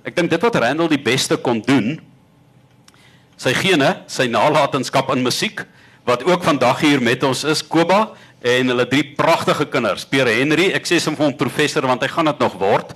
[0.06, 1.98] ek dink dit wat Randall die beste kon doen
[3.38, 5.62] sy gene, sy nalatenskap in musiek
[6.08, 8.14] wat ook vandag hier met ons is, Koba
[8.46, 12.10] en hulle drie pragtige kinders, Pierre Henry, ek sê hom vir hom professor want hy
[12.14, 12.94] gaan dit nog word.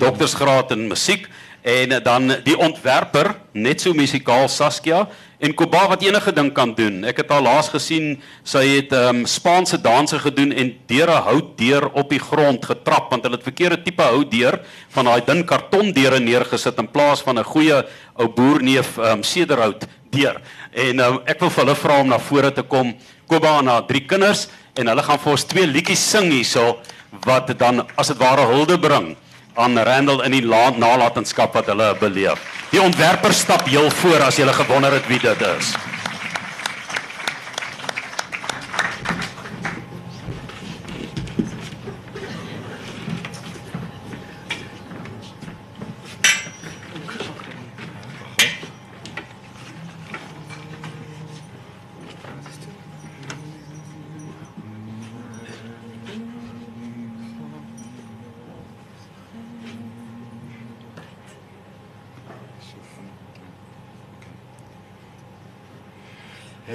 [0.00, 1.26] Doktorsgraad in musiek
[1.62, 5.06] en dan die ontwerper net so musikaal Saskia
[5.40, 7.00] en Koba wat enige ding kan doen.
[7.08, 11.54] Ek het haar laas gesien, sy het ehm um, Spaanse danse gedoen en deure hout
[11.58, 14.60] deur op die grond getrap want hulle het verkeerde tipe hout deur
[14.94, 17.84] van daai dun karton deure neergesit in plaas van 'n goeie
[18.16, 20.40] ou boerneef ehm um, sederhout deur.
[20.72, 22.94] En um, ek wil vir hulle vra om na vore te kom.
[23.26, 26.78] Koba en haar drie kinders en hulle gaan vir ons twee liedjies sing hierso
[27.24, 29.16] wat dan as dit ware hulde bring
[29.54, 32.38] aan Randall in die nalatenskap wat hulle beleef.
[32.70, 35.74] Die ontwerper stap heel voor as jy gewonder het wie dit is.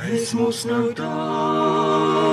[0.00, 2.29] hy mos nou daar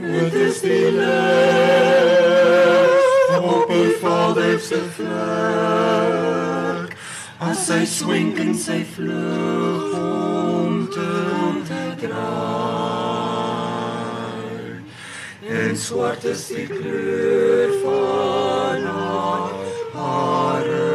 [0.00, 1.04] Dit is die lig
[3.40, 6.96] op die Vader se vlek.
[7.38, 11.10] As hy swink in sy vlug om te
[12.02, 12.84] draai.
[15.44, 19.50] En swart is die kleur van haar
[19.94, 20.90] hare.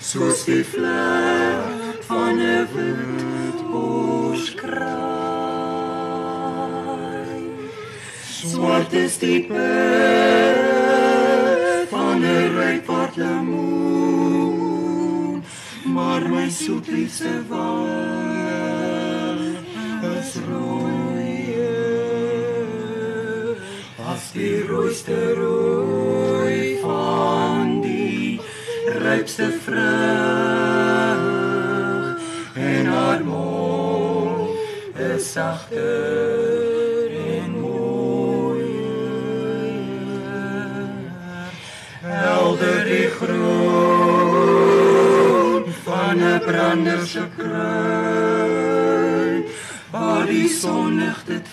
[0.00, 3.21] Soos die vlek van 'n wind
[8.92, 10.58] Swart is die pad
[11.88, 14.64] van 'n rypart lemoen,
[15.84, 18.44] maar my soetliefste wange
[20.18, 21.56] is rooi.
[24.12, 28.40] As die rooiste rooi van die
[28.84, 31.20] rypste vrug
[32.54, 34.50] en haar mond
[34.94, 36.31] is sagter
[46.46, 48.42] brander se kruin,
[49.90, 51.48] waar die sonlig dit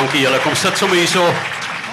[0.00, 0.38] dankie julle.
[0.40, 1.20] Kom sit sommer hierso.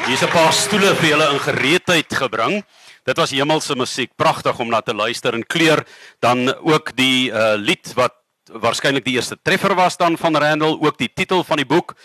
[0.08, 2.64] Hier's 'n paar stoele vir julle in gereedheid gebring.
[3.04, 5.84] Dit was hemelse musiek, pragtig om na te luister en kleur
[6.22, 8.14] dan ook die uh lied wat
[8.48, 11.96] waarskynlik die eerste treffer was dan van Randall, ook die titel van die boek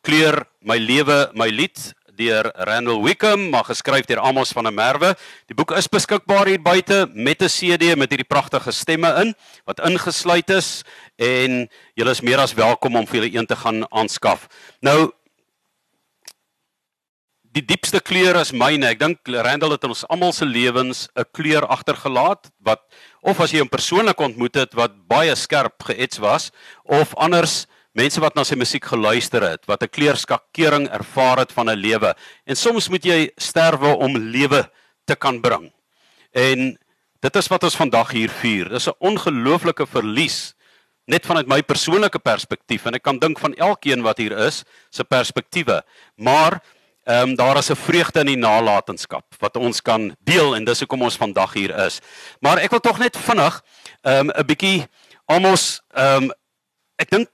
[0.00, 5.14] Kleur my lewe, my lied deur Randall Wickham, maar geskryf deur Amos van der Merwe.
[5.46, 9.80] Die boek is beskikbaar hier buite met 'n CD met hierdie pragtige stemme in wat
[9.80, 10.82] ingesluit is
[11.16, 14.48] en julle is meer as welkom om vir julle een te gaan aanskaf.
[14.80, 15.12] Nou
[17.52, 18.88] die diepste kleur is myne.
[18.92, 22.80] Ek dink Randall het in ons almal se lewens 'n kleur agtergelaat wat
[23.22, 26.50] of as jy hom persoonlik ontmoet het wat baie skerp geets was
[26.84, 31.68] of anders mense wat na sy musiek geluister het, wat 'n kleurskakering ervaar het van
[31.68, 32.14] 'n lewe.
[32.46, 34.70] En soms moet jy sterwe om lewe
[35.04, 35.72] te kan bring.
[36.32, 36.78] En
[37.20, 38.68] dit is wat ons vandag hier vier.
[38.68, 40.54] Dis 'n ongelooflike verlies
[41.06, 45.04] net vanuit my persoonlike perspektief en ek kan dink van elkeen wat hier is se
[45.04, 45.82] perspektiewe.
[46.16, 46.62] Maar
[47.04, 50.78] ehm um, daar is 'n vreugde in die nalatenskap wat ons kan deel en dis
[50.78, 52.00] hoekom ons vandag hier is.
[52.40, 53.62] Maar ek wil tog net vinnig
[54.02, 54.86] ehm um, 'n bietjie
[55.26, 56.32] almos ehm um,
[56.96, 57.28] ek dink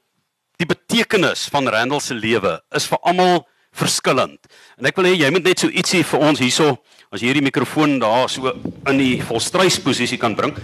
[0.57, 4.40] die betekenis van Randall se lewe is vir almal verskillend.
[4.78, 6.78] En ek wil hê jy moet net so ietsie vir ons hierso
[7.12, 8.52] as jy hierdie mikrofoon daar so
[8.87, 10.57] in die volstrysposisie kan bring,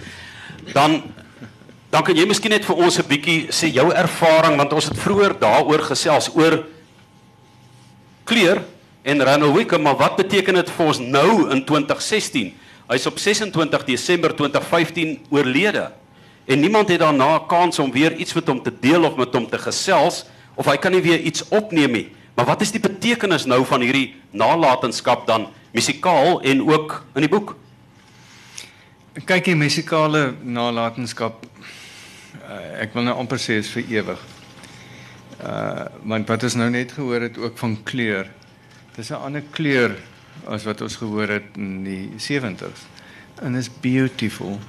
[0.73, 1.01] dan
[1.91, 4.97] dan kan jy miskien net vir ons 'n bietjie sê jou ervaring want ons het
[4.97, 6.65] vroeër daaroor gesels oor
[8.25, 8.65] kleur
[9.05, 12.47] en Randall Wickham, maar wat beteken dit vir ons nou in 2016?
[12.89, 15.91] Hy's op 26 Desember 2015 oorlede.
[16.45, 19.33] En niemand het daarna 'n kans om weer iets met hom te deel of met
[19.33, 22.11] hom te gesels of hy kan nie weer iets opneem nie.
[22.35, 27.29] Maar wat is die betekenis nou van hierdie nalatenskap dan musikaal en ook in die
[27.29, 27.55] boek?
[29.25, 31.45] Kyk, die musikale nalatenskap
[32.49, 34.19] uh, ek wil nou amper sê is vir ewig.
[35.43, 38.29] Uh want wat ons nou net gehoor het ook van kleur.
[38.95, 39.95] Dis 'n ander kleur
[40.47, 42.87] as wat ons gehoor het in die 70s.
[43.41, 44.59] En is beautiful.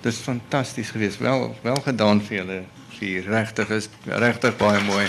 [0.00, 1.18] Dis fantasties geweest.
[1.18, 2.62] Wel wel gedaan vir julle
[2.98, 3.24] vier.
[3.26, 5.06] Regtig is regtig baie mooi.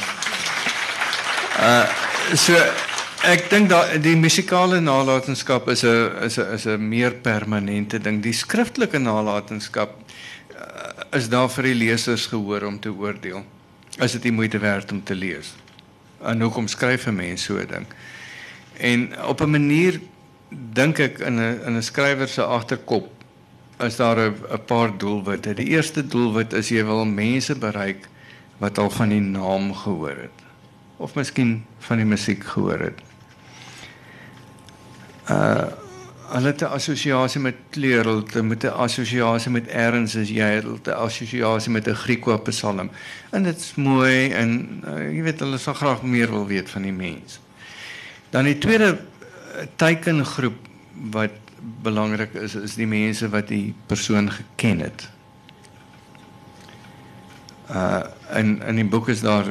[1.59, 1.85] Uh
[2.33, 2.57] so
[3.67, 8.21] dat die musikale nalatenskap is 'n is is meer permanente ding.
[8.21, 9.95] Die skriftelike nalatenskap
[10.51, 13.45] uh, is daar vir die lesers gehoor om te oordeel.
[13.97, 15.53] Is dit nie moeite werd om te lees?
[16.21, 17.85] En hoekom skryf 'n mens so ding?
[18.77, 19.99] En op 'n manier
[20.49, 23.09] dink ek in 'n in 'n skrywer se agterkop
[23.79, 25.53] is daar 'n paar doelwitte.
[25.53, 28.07] Die eerste doelwit is jy wil mense bereik
[28.57, 30.43] wat al van die naam gehoor het
[30.97, 33.01] of miskien van die musiek gehoor het.
[35.29, 35.83] Uh
[36.25, 40.43] hulle het 'n assosiasie met kleur, hulle het met 'n assosiasie met erns as jy
[40.43, 42.89] het 'n assosiasie met 'n Griekse psalm.
[43.29, 46.81] En dit is mooi en uh, jy weet hulle sal graag meer wil weet van
[46.81, 47.39] die mens.
[48.29, 50.57] Dan die tweede uh, teikengroep
[51.11, 51.31] wat
[51.81, 55.09] belangrik is is die mense wat die persoon geken het.
[57.71, 58.03] Uh
[58.35, 59.47] in in die boek is daar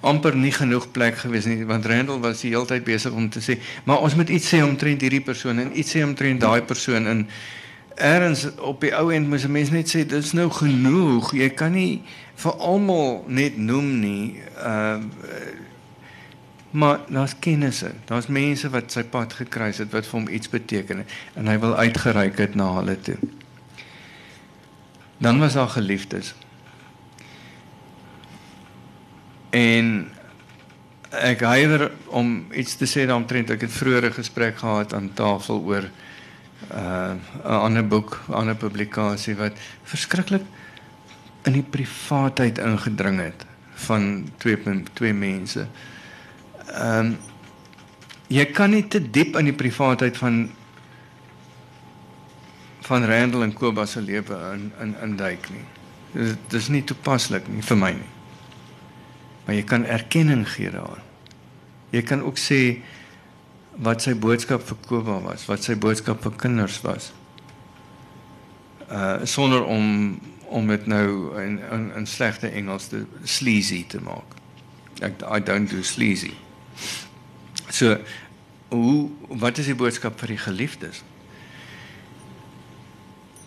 [0.00, 3.40] amper nie genoeg plek gewees nie want Randall was die hele tyd besig om te
[3.40, 7.06] sê maar ons moet iets sê omtrent hierdie persoon en iets sê omtrent daai persoon.
[7.06, 7.26] En
[7.96, 11.32] erns op die ou end moet 'n mens net sê dis nou genoeg.
[11.32, 12.02] Jy kan nie
[12.34, 14.42] vir almal net noem nie.
[14.56, 15.00] Uh
[16.70, 17.92] maar daar's kennisse.
[18.04, 21.76] Daar's mense wat sy pad gekruis het wat vir hom iets beteken en hy wil
[21.76, 23.16] uitgereik het na hulle toe.
[25.18, 26.34] Dan was daar geliefdes.
[29.50, 30.10] En
[31.10, 33.50] ek huiwer om iets te sê daaromtrent.
[33.50, 35.84] Ek het vroeër 'n gesprek gehad aan tafel oor
[36.70, 39.52] 'n uh, ander boek, 'n ander publikasie wat
[39.82, 40.42] verskriklik
[41.42, 43.46] in die privaatheid ingedring het
[43.86, 44.58] van twee
[44.92, 45.66] twee mense.
[46.72, 47.16] Ehm um,
[48.26, 50.48] jy kan nie te diep in die privaatheid van
[52.88, 55.64] van Randall en Kobus se lewe in in induik nie.
[56.12, 58.12] Dit is nie toepaslik nie vir my nie
[59.46, 61.04] maar jy kan erkenning gee daaraan.
[61.94, 62.82] Jy kan ook sê
[63.78, 67.12] wat sy boodskap vir Koba was, wat sy boodskap vir kinders was.
[68.90, 74.34] Uh sonder om om dit nou in in, in slegte Engels te sleazy te maak.
[75.02, 76.34] Ek I don't do sleazy.
[77.70, 77.96] So
[78.68, 81.02] hoe wat is die boodskap vir die geliefdes?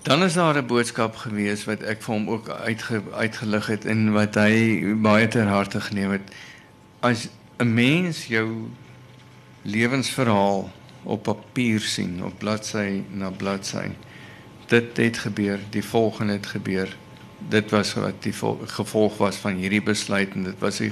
[0.02, 4.12] Dan is daar 'n boodskap gewees wat ek vir hom ook uitge, uitgelig het en
[4.12, 6.32] wat hy baie ter harte geneem het.
[7.00, 7.28] As
[7.60, 8.70] 'n mens jou
[9.62, 10.72] lewensverhaal
[11.04, 13.90] op papier sien, op bladsy na bladsy.
[14.66, 16.98] Dit het gebeur, die volgende het gebeur.
[17.50, 18.34] Dit was wat die
[18.66, 20.92] gevolg was van hierdie besluit en dit was die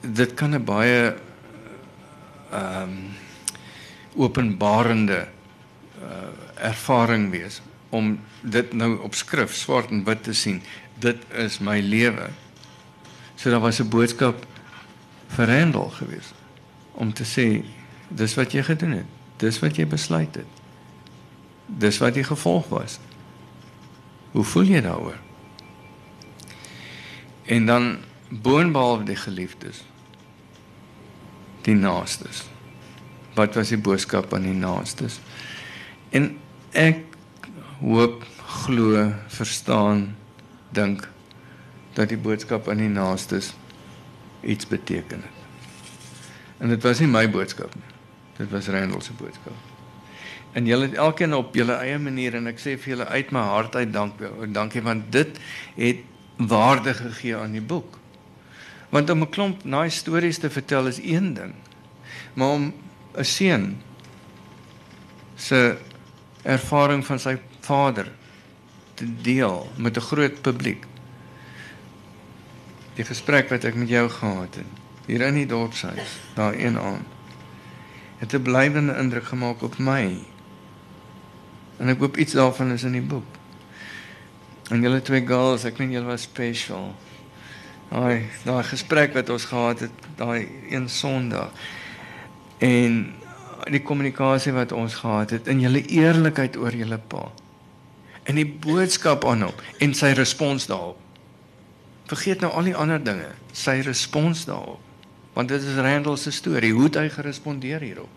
[0.00, 1.14] dit kan 'n baie
[2.50, 3.16] ehm um,
[4.18, 5.28] openbarende
[6.02, 10.62] uh, ervaring wees om dit nou op skrif swart en wit te sien.
[10.98, 12.28] Dit is my lewe.
[13.34, 14.46] So daar was 'n boodskap
[15.26, 16.32] vir Randall gewees
[16.92, 17.64] om te sê
[18.08, 19.06] dis wat jy gedoen het.
[19.36, 20.46] Dis wat jy besluit het.
[21.66, 22.98] Dis wat die gevolg was.
[24.30, 25.16] Hoe voel jy daaroor?
[27.44, 29.84] En dan boonbehalwe die geliefdes
[31.68, 32.44] die naastes.
[33.36, 35.18] Wat was die boodskap aan die naastes?
[36.16, 36.30] En
[36.72, 37.04] ek
[37.82, 38.24] hoop
[38.64, 40.08] glo verstaan
[40.74, 41.04] dink
[41.98, 43.52] dat die boodskap aan die naastes
[44.40, 45.36] iets beteken het.
[46.58, 47.96] En dit was nie my boodskap nie.
[48.38, 49.54] Dit was Randall se boodskap.
[50.56, 53.42] En julle het elkeen op julle eie manier en ek sê vir julle uit my
[53.50, 54.22] hart uit dank
[54.54, 55.38] dankie want dit
[55.76, 56.04] het
[56.38, 57.98] waarde gegee aan die boek.
[58.88, 61.54] Want om 'n klomp nice stories te vertel is een ding.
[62.32, 62.74] Maar om
[63.16, 63.82] 'n seun
[65.34, 65.78] se
[66.42, 68.12] ervaring van sy vader
[68.94, 70.84] te deel met 'n groot publiek.
[72.94, 74.78] Die gesprek wat ek met jou gehad het
[75.08, 77.06] hier in die dorpshuis, daar een aand,
[78.18, 80.18] het 'n blywende indruk gemaak op my.
[81.76, 83.24] En ek hoop iets daarvan is in die boek.
[84.68, 86.94] En julle twee girls, ek meen julle was special.
[87.88, 91.52] Daai daai gesprek wat ons gehad het daai een Sondag.
[92.58, 93.14] En
[93.70, 97.28] die kommunikasie wat ons gehad het in julle eerlikheid oor julle pa.
[98.28, 101.00] En die boodskap aan hom en sy respons daarop.
[102.08, 104.84] Vergeet nou al die ander dinge, sy respons daarop.
[105.36, 108.14] Want dit is Randall se storie, hoe het hy gerespondeer hierop?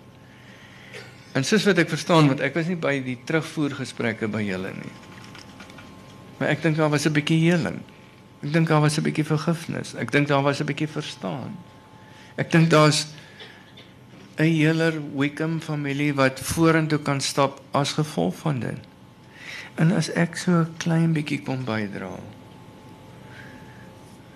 [1.38, 4.94] En soos wat ek verstaan, want ek was nie by die terugvoergesprekke by julle nie.
[6.40, 7.80] Maar ek dink daar was 'n bietjie heling.
[8.42, 9.94] Ek dink daar was 'n bietjie vergifnis.
[9.96, 11.58] Ek dink daar was 'n bietjie verstaan.
[12.36, 13.08] Ek dink daar's
[14.38, 18.80] 'n heler Wickham familie wat vorentoe kan stap as gevolg van dit.
[19.76, 22.20] En as ek so 'n klein bietjie kom bydra.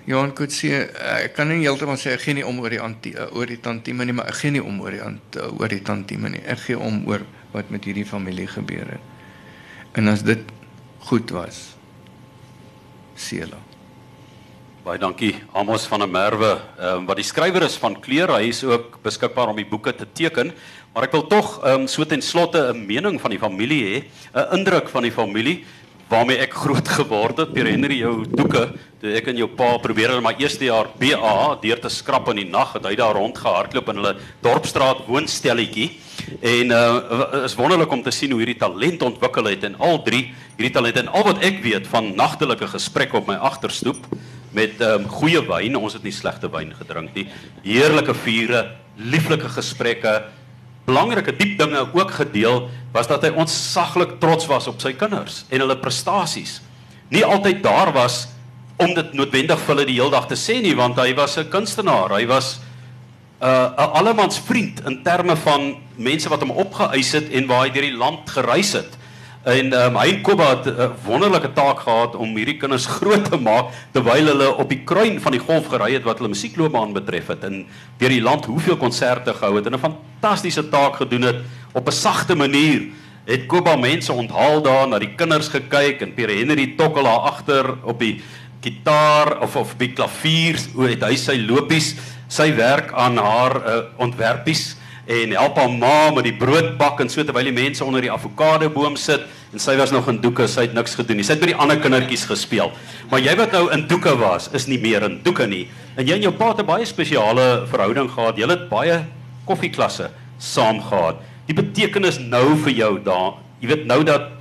[0.06, 0.86] Johan kon sê
[1.26, 4.06] ek kan nie heeltemal sê ek gee nie om oor die antie, oor die tantieme
[4.06, 6.43] nie, maar ek gee nie om oor die ant, oor die tantieme nie.
[6.45, 9.01] Ek gee om oor wat met hierdie familie gebeur het.
[9.97, 10.45] En as dit
[11.10, 11.76] goed was.
[13.16, 13.64] Sela.
[14.86, 18.36] Baie dankie Amos van der Merwe, ehm um, wat die skrywer is van Kleur.
[18.38, 20.52] Hy is ook beskikbaar om die boeke te teken,
[20.94, 24.04] maar ek wil tog ehm um, so ten slotte 'n mening van die familie hê,
[24.36, 25.66] 'n indruk van die familie
[26.10, 27.53] waarmee ek groot geword het.
[27.53, 28.68] Pierre Henry jou doeke,
[29.01, 32.43] toe ek en jou pa probeer hulle maar eerste jaar BA deur te skrap in
[32.43, 35.91] die nag, het hy daar rondgehardloop in hulle dorpsstraat woonstelletjie.
[36.45, 40.30] En uh is wonderlik om te sien hoe hierdie talent ontwikkel het en al drie
[40.56, 44.08] hierdie talente en al wat ek weet van nagtelike gesprekke op my agterstoep
[44.56, 47.26] met um, goeie wyn, ons het nie slegte wyn gedrink nie.
[47.66, 48.62] Heerlike vure,
[48.95, 50.14] lieflike gesprekke,
[50.86, 55.64] belangrike diep dinge ook gedeel was dat hy ontsaglik trots was op sy kinders en
[55.64, 56.60] hulle prestasies.
[57.10, 58.28] Nie altyd daar was
[58.78, 61.50] om dit noodwendig vir hulle die hele dag te sê nie want hy was 'n
[61.50, 62.12] kunstenaar.
[62.12, 62.60] Hy was
[63.42, 67.66] 'n uh, 'n allemans vriend in terme van mense wat hom opgeëis het en waar
[67.66, 68.98] hy deur die land gereis het.
[69.46, 73.38] En um, hy en Koba het 'n wonderlike taak gehad om hierdie kinders groot te
[73.38, 77.28] maak terwyl hulle op die kruin van die golf gery het wat hulle musiekloopbaan betref
[77.28, 77.68] het en
[77.98, 81.36] deur die land hoeveel konserte gehou het en 'n fantastiese taak gedoen het
[81.74, 82.89] op 'n sagte manier.
[83.26, 87.78] Het Koba mense onthaal daar na die kinders gekyk en Pierre Henry tokkel daar agter
[87.84, 88.22] op die
[88.62, 91.96] gitaar of of die klavier, het hy sy lopies,
[92.28, 94.76] sy werk aan haar uh, ontwerpies
[95.06, 98.12] en help haar ma met die brood bak en so terwyl die mense onder die
[98.12, 99.22] avokado boom sit
[99.53, 101.24] en sy was nog in doeke, sy het niks gedoen nie.
[101.24, 102.74] Sy het by die ander kindertjies gespeel.
[103.12, 105.68] Maar jy wat nou in doeke was, is nie meer in doeke nie.
[105.95, 108.38] En jy en jou pa het 'n baie spesiale verhouding gehad.
[108.38, 109.06] Julle het baie
[109.45, 111.22] koffieklasse saam gehad.
[111.47, 113.34] Die betekenis nou vir jou daar.
[113.62, 114.32] Jy weet nou dat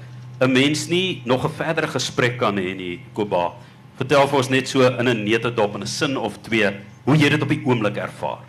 [0.41, 3.53] 'n mens nie nog 'n verdere gesprek kan hê nie, Koba.
[3.97, 6.71] Vertel vir ons net so in 'n neutedop in 'n sin of twee
[7.05, 8.43] hoe jy dit op die oomblik ervaar.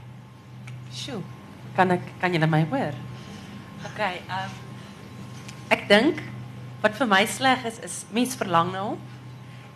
[0.91, 1.34] Sjoe.
[1.75, 2.95] Kan ek kan julle my hoor?
[3.85, 4.63] OK, ehm um,
[5.73, 6.21] ek dink
[6.83, 8.99] wat vir my sleg is is mens verlang na hom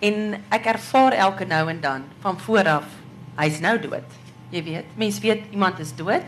[0.05, 2.85] en ek ervaar elke nou en dan van vooraf
[3.39, 4.17] hy's nou dood.
[4.51, 6.25] Jy weet, mens weet iemand is dood.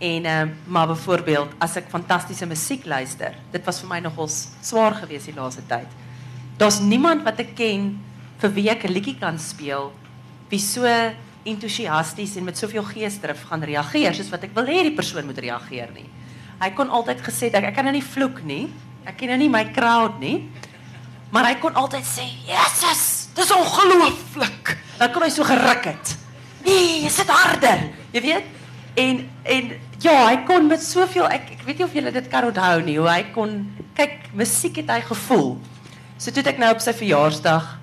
[0.00, 4.46] En ehm um, maar byvoorbeeld as ek fantastiese musiek luister, dit was vir my nogals
[4.64, 5.88] swaar geweest die laaste tyd.
[6.56, 7.90] Daar's niemand wat ek ken
[8.40, 9.92] vir wie ek 'n liedjie kan speel
[10.48, 10.86] wie so
[11.48, 15.40] entoesiasties en met soveel geesdrif gaan reageer soos wat ek wil hê die persoon moet
[15.40, 16.08] reageer nie.
[16.60, 18.66] Hy kon altyd gesê dat ek kan nou nie vloek nie.
[19.08, 20.50] Ek ken nou nie my crowd nie.
[21.32, 26.16] Maar hy kon altyd sê, "Jesus, dis ongelooflik." Dan kon hy so geruk het.
[26.64, 27.88] Nee, is dit harder.
[28.12, 28.44] Jy weet?
[28.94, 32.44] En en ja, hy kon met soveel ek ek weet nie of julle dit kan
[32.44, 35.58] onthou nie, hoe hy kon kyk, musiek het hy gevoel.
[36.18, 37.79] So toe het ek nou op sy verjaarsdag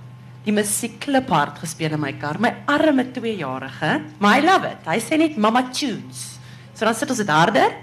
[0.47, 2.39] die musiek kliphard gespeel in my kar.
[2.39, 3.91] My arme 2-jarige,
[4.23, 4.85] maar I love it.
[4.87, 6.37] Hy sê net mama tunes.
[6.73, 7.75] So dan sit ons dit harder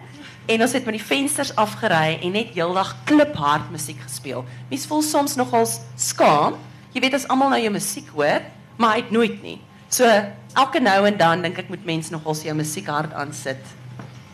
[0.49, 4.45] en ons het met die vensters afgery en net heeldag kliphard musiek gespeel.
[4.71, 6.57] Mens voel soms nogals skaam.
[6.95, 8.45] Jy weet as almal nou jou musiek hoor,
[8.79, 9.59] maar hy het nooit nie.
[9.93, 10.09] So
[10.55, 13.77] elke nou en dan dink ek moet mense nogals jou musiek hard aansit.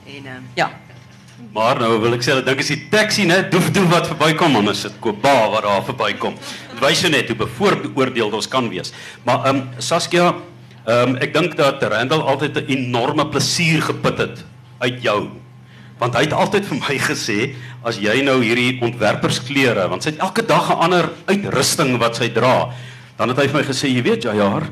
[0.06, 0.70] En ehm ja.
[1.52, 4.54] Maar nou wil ek sê dat dink as die taxi net doef doef wat verbykom,
[4.60, 6.36] dan is dit Koba wat daar verbykom.
[6.74, 8.92] Dit wys jou net hoe bevooroordeeld ons kan wees.
[9.26, 10.34] Maar ehm um, Saskia,
[10.84, 14.44] ehm um, ek dink dat Randall altyd 'n enorme plesier geput het
[14.78, 15.30] uit jou.
[15.98, 20.20] Want hy het altyd vir my gesê as jy nou hierdie ontwerpersklere, want sy het
[20.20, 22.70] elke dag 'n ander uitrusting wat sy dra,
[23.16, 24.70] dan het hy vir my gesê, jy weet Jajar,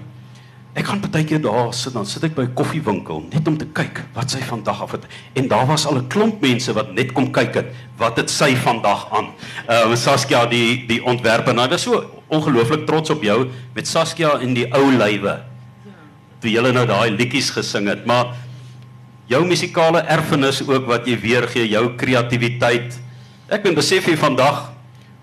[0.78, 3.66] Ek gaan baie keer daar sit dan sit ek by 'n koffiewinkel net om te
[3.66, 5.04] kyk wat sy vandag af het
[5.34, 8.54] en daar was al 'n klomp mense wat net kom kyk het wat het sy
[8.54, 9.34] vandag aan.
[9.66, 14.38] Ehm uh, Saskia die die ontwerper nou was so ongelooflik trots op jou met Saskia
[14.38, 15.42] in die ou lywe.
[16.40, 18.36] Toe jy nou daai liedjies gesing het, maar
[19.26, 23.00] jou musikale erfenis ook wat jy weergee, jou kreatiwiteit.
[23.48, 24.70] Ek ben besef jy vandag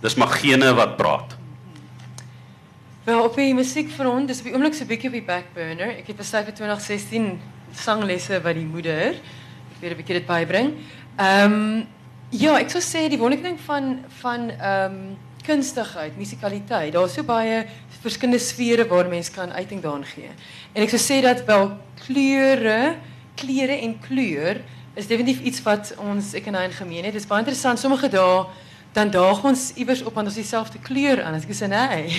[0.01, 1.34] dis maar gene wat praat.
[3.05, 5.89] Wel, op die musiekfront, dus op die oomblik so 'n bietjie op die back burner.
[5.97, 7.39] Ek het besluit vir 2016
[7.71, 9.13] sanglesse by die moeder.
[9.73, 10.73] Ek weer 'n bietjie dit bybring.
[11.17, 11.87] Ehm um,
[12.29, 16.93] ja, ek sou sê die wonderlike ding van van ehm um, kunstigheid, musikaliteit.
[16.93, 17.67] Daar's so baie
[18.01, 20.29] verskillende sfere waar mense kan uiting daarin gee.
[20.73, 21.77] En ek sou sê dat wel
[22.07, 22.95] kleure,
[23.35, 24.61] kleure en kleur
[24.95, 27.13] is definitief iets wat ons ek en hy in gemeen het.
[27.13, 27.79] Dit is baie interessant.
[27.79, 28.45] Sommige dae
[28.95, 31.35] dan daag ons iewers op aan ons dieselfde kleur aan.
[31.35, 32.13] Ek sê nee.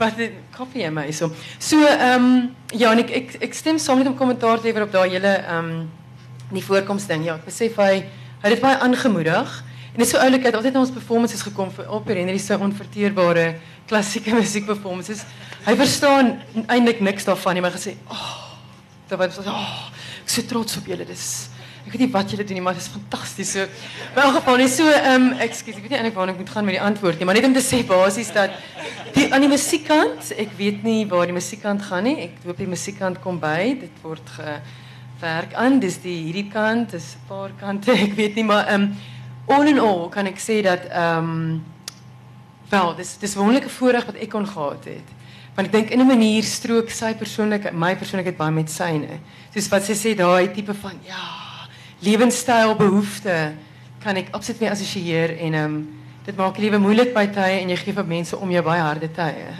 [0.00, 0.20] Wat
[0.54, 1.32] koffie en my so.
[1.58, 2.36] So ehm um,
[2.70, 5.34] ja, en ek ek ek stem saam met hom kommentaar te lewer op daai hele
[5.40, 5.88] ehm um,
[6.54, 7.26] die voorkoms ding.
[7.26, 8.04] Ja, ek besef hy
[8.44, 9.58] hy het baie aangemoedig.
[9.90, 12.54] En dit is so oulik, het altyd na ons performances gekom vir op Henry se
[12.54, 13.56] onverteerbare
[13.90, 15.24] klassieke musiek performances.
[15.66, 16.36] Hy verstaan
[16.68, 18.50] eintlik niks daarvan nie, maar gesê, "Ag, oh,
[19.10, 19.90] dit was oh,
[20.22, 21.04] ek so trots op julle.
[21.04, 21.49] Dis
[21.86, 23.52] Ek weet nie wat julle doen maar dit is fantasties.
[23.56, 26.52] So, in elk geval, net so um, ekskuus, ek weet nie eintlik waar ek moet
[26.52, 28.52] gaan met die antwoord nie, maar net om te sê basies dat
[29.14, 32.16] die aan die musiekkant, ek weet nie waar die musiekkant gaan nie.
[32.28, 33.74] Ek hoop die musiekkant kom by.
[33.80, 35.80] Dit word gewerk aan.
[35.82, 38.90] Dis die hierdie kant, dis 'n paar kante, ek weet nie, maar um,
[39.48, 41.62] all in all kan ek sê dat um,
[42.70, 45.16] wel, dis dis wonderlike voorreg wat ek kon gehad het.
[45.56, 49.20] Want ek dink in 'n manier strook sy persoonlikheid, my persoonlikheid baie met syne.
[49.54, 51.39] Soos wat sy sê daai tipe van ja,
[52.04, 53.52] lewenstyl behoefte
[54.00, 55.80] kan ek absoluut mee assosieer en ehm um,
[56.26, 58.82] dit maak die lewe moeilik by tye en jy gee vir mense om jou baie
[58.84, 59.46] harde tye.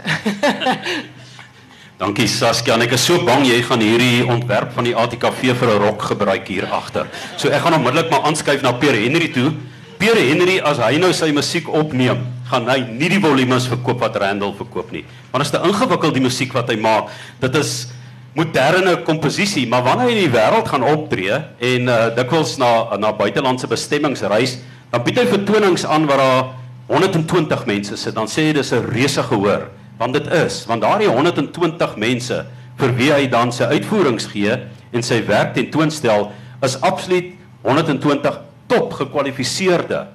[2.01, 5.80] Dankie Saskia, ek is so bang jy gaan hierdie ontwerp van die ATKV vir 'n
[5.82, 7.09] rok gebruik hier agter.
[7.36, 9.53] So ek gaan onmiddellik maar aanskuif na Pierre Henry toe.
[9.99, 14.16] Pierre Henry as hy nou sy musiek opneem, gaan hy nie die volumes verkoop wat
[14.16, 15.05] Randall verkoop nie.
[15.32, 17.93] As dit ingewikkeld die musiek wat hy maak, dit is
[18.37, 23.11] moderne komposisie, maar wanneer hy in die wêreld gaan optree en uh, dikwels na na
[23.16, 24.59] buitelandse bestemmings reis,
[24.93, 26.45] dan bied hy vertonings aan waar daar
[26.91, 28.14] 120 mense sit.
[28.14, 32.45] Dan sê hy dis 'n reuse gehoor, want dit is, want daardie 120 mense
[32.78, 34.57] vir wie hy dan sy uitvoerings gee
[34.93, 36.31] en sy werk tentoonstel,
[36.62, 40.07] is absoluut 120 top gekwalifiseerde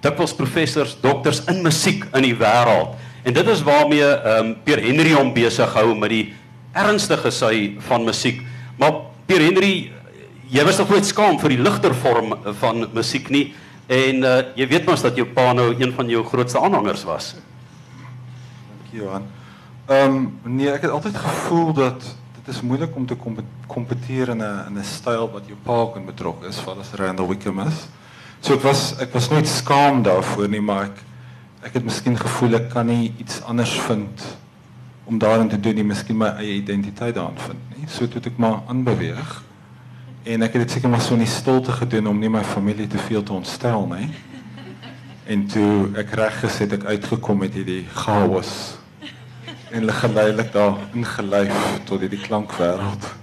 [0.00, 2.96] dikwels professors, dokters in musiek in die wêreld.
[3.22, 6.34] En dit is waarmee ehm um, Pierre Henry hom besig hou met die
[6.72, 7.56] ernstig is hy
[7.88, 8.42] van musiek.
[8.78, 8.92] Maar
[9.26, 9.90] Pierre Henry,
[10.50, 13.50] jy was nog nooit skaam vir die ligter vorm van musiek nie
[13.90, 17.34] en uh, jy weet mos dat jou pa nou een van jou grootste aanhangers was.
[18.70, 19.26] Dankie Johan.
[19.90, 22.04] Ehm um, nee, ek het altyd gevoel dat
[22.36, 23.16] dit is moeilik om te
[23.66, 27.26] kompeteer in 'n in 'n styl wat jou pa kan betrok is, val as Randall
[27.28, 27.88] Wickham is.
[28.40, 31.02] So ek was ek was nooit skaam daarvoor nie, maar ek
[31.62, 34.22] ek het miskien gevoel ek kan nie iets anders vind
[35.10, 37.88] om daarin te doen nie, miskien my eie identiteit vind nie.
[37.90, 39.32] So toe ek maar aanbeweeg.
[40.22, 42.86] En ek het dit seker maar so in die stilte gedoen om nie my familie
[42.86, 43.88] te veel te ontstel.
[45.26, 48.78] En toe ek reg gesit ek uitgekom met hierdie chaos.
[49.70, 53.19] En geleidelik daar ingelyf tot hierdie klankwêreld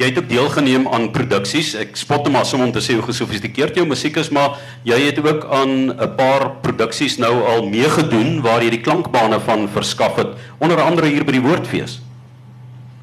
[0.00, 1.74] jy het ook deelgeneem aan produksies.
[1.76, 4.56] Ek spot hom maar som om te sê hoe gesofistikeerd jou musiek is, maar
[4.88, 9.68] jy het ook aan 'n paar produksies nou al meegedoen waar jy die klankbane van
[9.68, 12.00] verskaf het, onder andere hier by die Woordfees.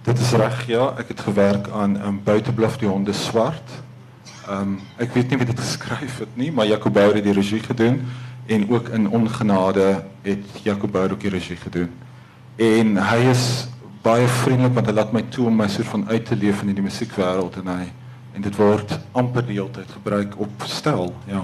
[0.03, 0.93] Dit is reg, ja.
[0.97, 3.69] Ek het gewerk aan 'n um, buitebluf die honde swart.
[4.47, 7.33] Ehm um, ek weet nie wie dit geskryf het nie, maar Jacob Bouwer het die
[7.33, 8.07] regie gedoen
[8.47, 11.89] en ook in Ongenade het Jacob Bouwer ook die regie gedoen.
[12.55, 13.67] En hy is
[14.03, 16.73] baie vriendelik want hy laat my toe om my soort van uit te leef in
[16.75, 17.85] die musiekwêreld en hy
[18.37, 21.41] en dit word amper die hele tyd gebruik op stel, ja.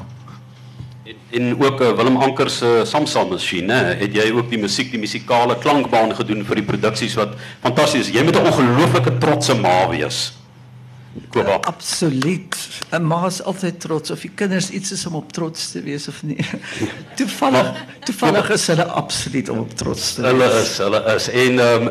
[1.04, 5.02] En, en ook uh, Willem Anker se Samsam masjiene, het jy ook die musiek, die
[5.02, 7.34] musikale klankbaan gedoen vir die produksies wat
[7.66, 8.14] fantasties is.
[8.16, 10.22] Jy moet 'n ongelooflike trotse ma wees.
[11.30, 11.58] Koba.
[11.58, 12.56] Uh, absoluut.
[12.92, 16.08] 'n Ma is altyd trots of die kinders iets is om op trots te wees
[16.08, 16.40] of nie.
[17.18, 17.74] toevallig,
[18.06, 20.32] toevallig is hulle absoluut om op trots te wees.
[20.32, 21.90] Hulle is, hulle is en um,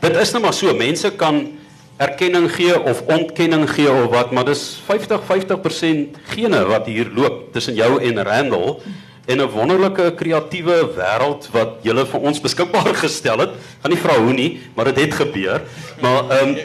[0.00, 1.46] dit is nou maar so mense kan
[1.96, 7.52] erkenning gee of ontkenning gee of wat, maar dis 50 50% gene wat hier loop
[7.52, 8.76] tussen jou en Randall
[9.26, 13.50] en 'n wonderlike kreatiewe wêreld wat julle vir ons beskikbaar gestel het.
[13.82, 15.62] Gaan nie vra hoe nie, maar dit het, het gebeur.
[16.00, 16.56] Maar ehm um,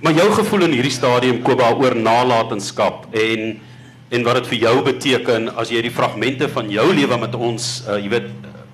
[0.00, 3.60] maar jou gevoel in hierdie stadium Koba oor nalatenskap en
[4.08, 7.82] en wat dit vir jou beteken as jy die fragmente van jou lewe met ons,
[7.88, 8.28] uh, jy weet,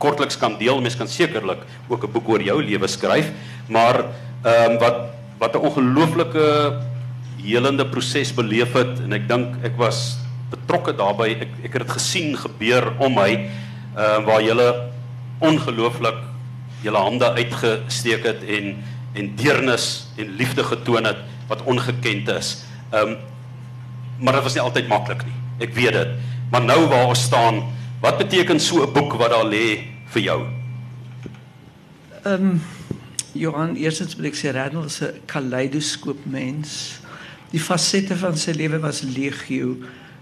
[0.05, 0.81] kortliks kan deel.
[0.85, 3.33] Mens kan sekerlik ook 'n boek oor jou lewe skryf,
[3.69, 4.05] maar
[4.45, 4.99] ehm um, wat
[5.39, 6.47] wat 'n ongelooflike
[7.45, 10.17] helende proses beleef het en ek dink ek was
[10.51, 11.41] betrokke daarbey.
[11.41, 14.55] Ek ek het dit gesien gebeur om my ehm uh, waar jy
[15.41, 16.17] ongelooflik
[16.83, 18.77] julle hande uitgesteek het en
[19.15, 22.65] en deernis en liefde getoon het wat ongekend is.
[22.93, 23.17] Ehm um,
[24.19, 25.35] maar dit was nie altyd maklik nie.
[25.59, 26.09] Ek weet dit.
[26.51, 27.63] Maar nou waar ons staan,
[28.01, 30.41] wat beteken so 'n boek wat daar lê vir jou?
[32.25, 32.59] Ehm
[33.35, 37.01] Johan, eerstens wil ek sê Randall is 'n kaleidoskoop mens.
[37.51, 39.77] Die fasette van sy lewe was legio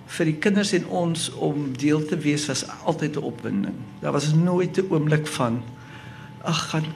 [0.07, 3.77] vir die kinders en ons om deel te wees was altyd 'n opwinding.
[4.01, 5.63] Daar was nooit 'n oomblik van
[6.43, 6.87] ag gaan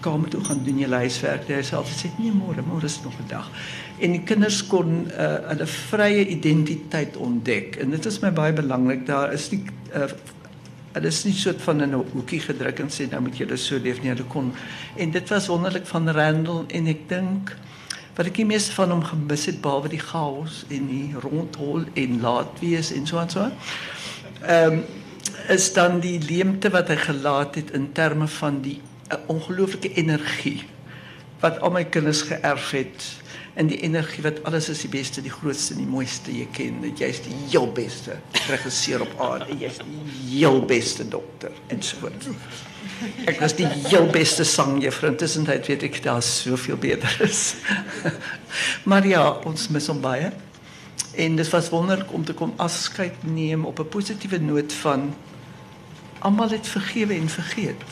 [0.00, 1.48] kamer toe gaan doen julle huiswerk.
[1.48, 3.50] Hy sê altyd sê nee môre, môre is nog 'n dag.
[3.98, 9.06] En die kinders kon uh, hulle vrye identiteit ontdek en dit is my baie belangrik.
[9.06, 9.64] Daar is nie
[9.94, 10.08] uh,
[10.94, 13.78] Dit is nie soort van in 'n hoekie gedruk en sê nou moet dit so
[13.78, 14.10] leef nie.
[14.10, 14.52] Hulle kon
[14.96, 17.56] en dit was wonderlik van Randall en ek dink
[18.14, 22.20] wat ek die meeste van hom gemis het behalwe die chaos en die rondhol en
[22.20, 23.50] laat wees en so en so.
[24.42, 24.84] Ehm um,
[25.48, 28.80] is dan die leemte wat hy gelaat het in terme van die
[29.12, 30.62] uh, ongelooflike energie
[31.40, 33.23] wat al my kinders geërf het
[33.54, 36.80] en die energie wat alles is die beste, die grootste, die mooiste jy ken.
[36.82, 42.02] Dat jy's die heel beste regisseur op aarde, jy's die heel beste dokter en so
[42.02, 42.26] voort.
[43.30, 45.12] Ek was die heel beste sangjuffrou.
[45.12, 47.54] Intussen weet ek daar soveel beter is.
[48.90, 50.32] maar ja, ons mis hom baie.
[51.14, 55.14] En dit was wonderlik om te kom afskeid neem op 'n positiewe noot van
[56.18, 57.86] almal het vergewe en vergeet.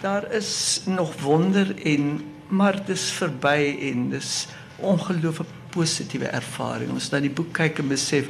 [0.00, 4.46] Daar is nog wonder en maar dis verby en dis
[4.80, 6.90] ongelooflik positiewe ervaring.
[6.92, 8.28] Ons na die boek kyk en besef,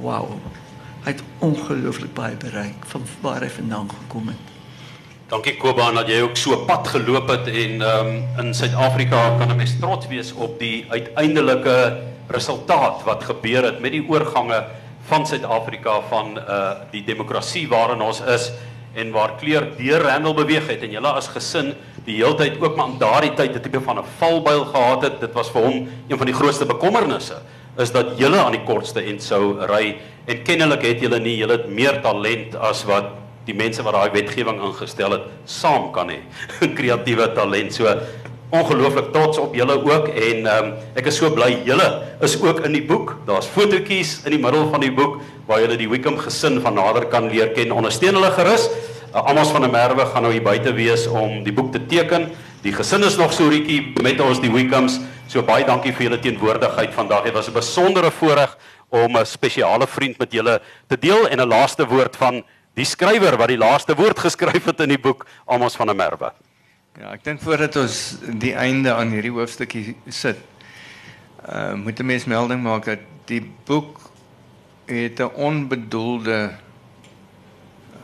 [0.00, 0.30] wow.
[1.04, 4.52] Hy het ongelooflik baie bereik van waar hy vandaan gekom het.
[5.28, 9.50] Dankie Kobaan dat jy ook so pad geloop het en ehm um, in Suid-Afrika kan
[9.50, 11.96] 'n mens trots wees op die uiteindelike
[12.28, 14.64] resultaat wat gebeur het met die oorgange
[15.08, 18.52] van Suid-Afrika van uh die demokrasie waarin ons is
[18.94, 21.74] en waar kleur deur Randall beweeg het en julle as gesin
[22.04, 25.20] die heeltyd ook maar in daardie tyd 'n tipe van 'n valbuil gehad het.
[25.20, 27.36] Dit was vir hom een van die grootste bekommernisse
[27.78, 29.96] is dat julle aan die kortste end sou ry
[30.26, 33.04] en kennelik het julle nie julle het meer talent as wat
[33.46, 36.20] die mense wat daai wetgewing ingestel het saam kan hê.
[36.78, 37.74] Kreatiewe talent.
[37.74, 37.90] So
[38.54, 41.86] ongelooflik trots op julle ook en um, ek is so bly julle
[42.22, 43.16] is ook in die boek.
[43.26, 47.08] Daar's fotootjies in die middel van die boek waar julle die Wickham gesin van nader
[47.12, 47.74] kan leer ken.
[47.74, 48.68] Ondersteun hulle gerus.
[49.14, 52.32] Amos van der Merwe gaan nou hier buite wees om die boek te teken.
[52.64, 54.96] Die gesin is nog so rietjie met ons die Wickhams.
[55.30, 57.22] So baie dankie vir julle teenwoordigheid vandag.
[57.22, 58.56] Dit was 'n besondere voorreg
[58.90, 62.42] om 'n spesiale vriend met julle te deel en 'n laaste woord van
[62.74, 66.32] die skrywer wat die laaste woord geskryf het in die boek Amos van der Merwe.
[66.98, 70.38] Ja, ek dink voordat ons die einde aan hierdie hoofstukkie sit,
[71.48, 74.00] uh moet 'n mens melding maak dat die boek
[74.86, 76.50] het 'n onbedoelde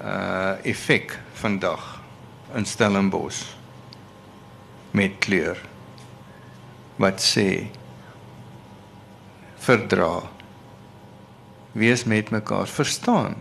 [0.03, 2.01] uh effek vandag
[2.55, 3.45] in Stellenbosch
[4.91, 5.61] met kleur
[6.97, 7.69] wat sê
[9.61, 10.23] verdra
[11.73, 13.37] wees met mekaar verstaan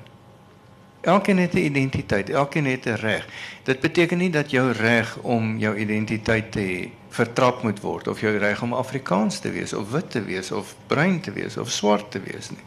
[1.01, 3.27] Elkeen het 'n identiteit, elkeen het 'n reg.
[3.63, 8.19] Dit beteken nie dat jou reg om jou identiteit te hê vertrap moet word of
[8.19, 11.69] jou reg om Afrikaans te wees of wit te wees of bruin te wees of
[11.69, 12.63] swart te wees nie.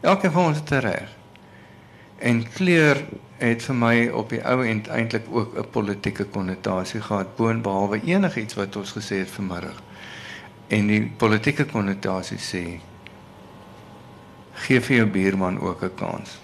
[0.00, 1.08] Elkeen van ons het 'n reg.
[2.22, 3.00] En kleur
[3.42, 8.54] het vir my op die ou end eintlik ook 'n politieke konnotasie gehad boonbehalwe enigiets
[8.54, 9.82] wat ons gesê het vanmiddag.
[10.68, 12.80] En die politieke konnotasie sê
[14.52, 16.38] gee vir jou buurman ook 'n kans.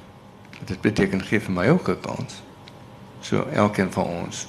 [0.64, 2.42] Dit beteken gee vir my ook 'n kans.
[3.20, 4.46] So elkeen van ons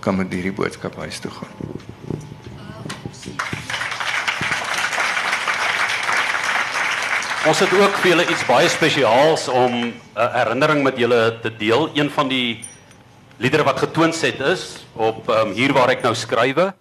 [0.00, 1.48] kan met hierdie boodskap huis toe gaan.
[7.48, 11.88] Ons het ook vir julle iets baie spesiaals om 'n herinnering met julle te deel.
[11.96, 12.64] Een van die
[13.38, 16.74] liedere wat getoonset is op um, hier waar ek nou skrywe,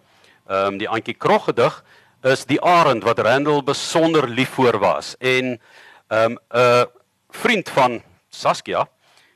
[0.47, 1.83] ehm um, die Antjie Krog gedig
[2.23, 5.61] is die arend wat Randall besonder lief voor was en
[6.07, 6.87] ehm, 'n um,
[7.29, 8.87] vriend van Saskia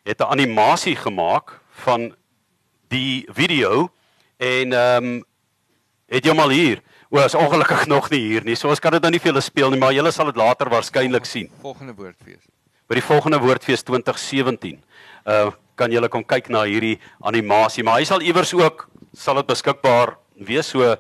[0.04, 2.16] het 'n animasie gemaak van
[2.88, 3.92] die video
[4.38, 5.24] en ehm um,
[6.08, 6.82] het jy mal hier
[7.14, 8.56] O, is ongelukkig nog nie hier nie.
[8.58, 10.72] So ons kan dit nou nie vir julle speel nie, maar julle sal dit later
[10.74, 11.52] waarskynlik sien.
[11.62, 12.42] Volgende woordfees.
[12.90, 14.80] By die volgende Woordfees 2017.
[15.30, 18.84] Uh kan julle kom kyk na hierdie animasie, maar hy sal iewers ook
[19.18, 20.12] sal dit beskikbaar
[20.46, 20.92] wees so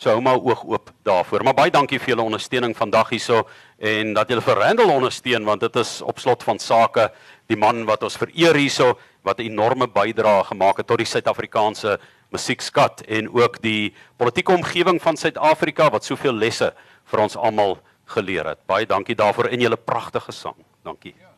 [0.00, 1.44] so hou maar oog oop daarvoor.
[1.44, 3.42] Maar baie dankie vir julle ondersteuning vandag hierso
[3.76, 7.10] en dat julle vir Randall ondersteun want dit is op slot van sake
[7.48, 8.94] die man wat ons vereer hierso
[9.24, 11.98] wat 'n enorme bydrae gemaak het tot die Suid-Afrikaanse
[12.32, 16.72] musiekskat en ook die politieke omgewing van Suid-Afrika wat soveel lesse
[17.12, 17.78] vir ons almal
[18.14, 18.64] geleer het.
[18.66, 20.56] Baie dankie daarvoor en julle pragtige sang.
[20.82, 21.14] Dankie.
[21.20, 21.31] Ja.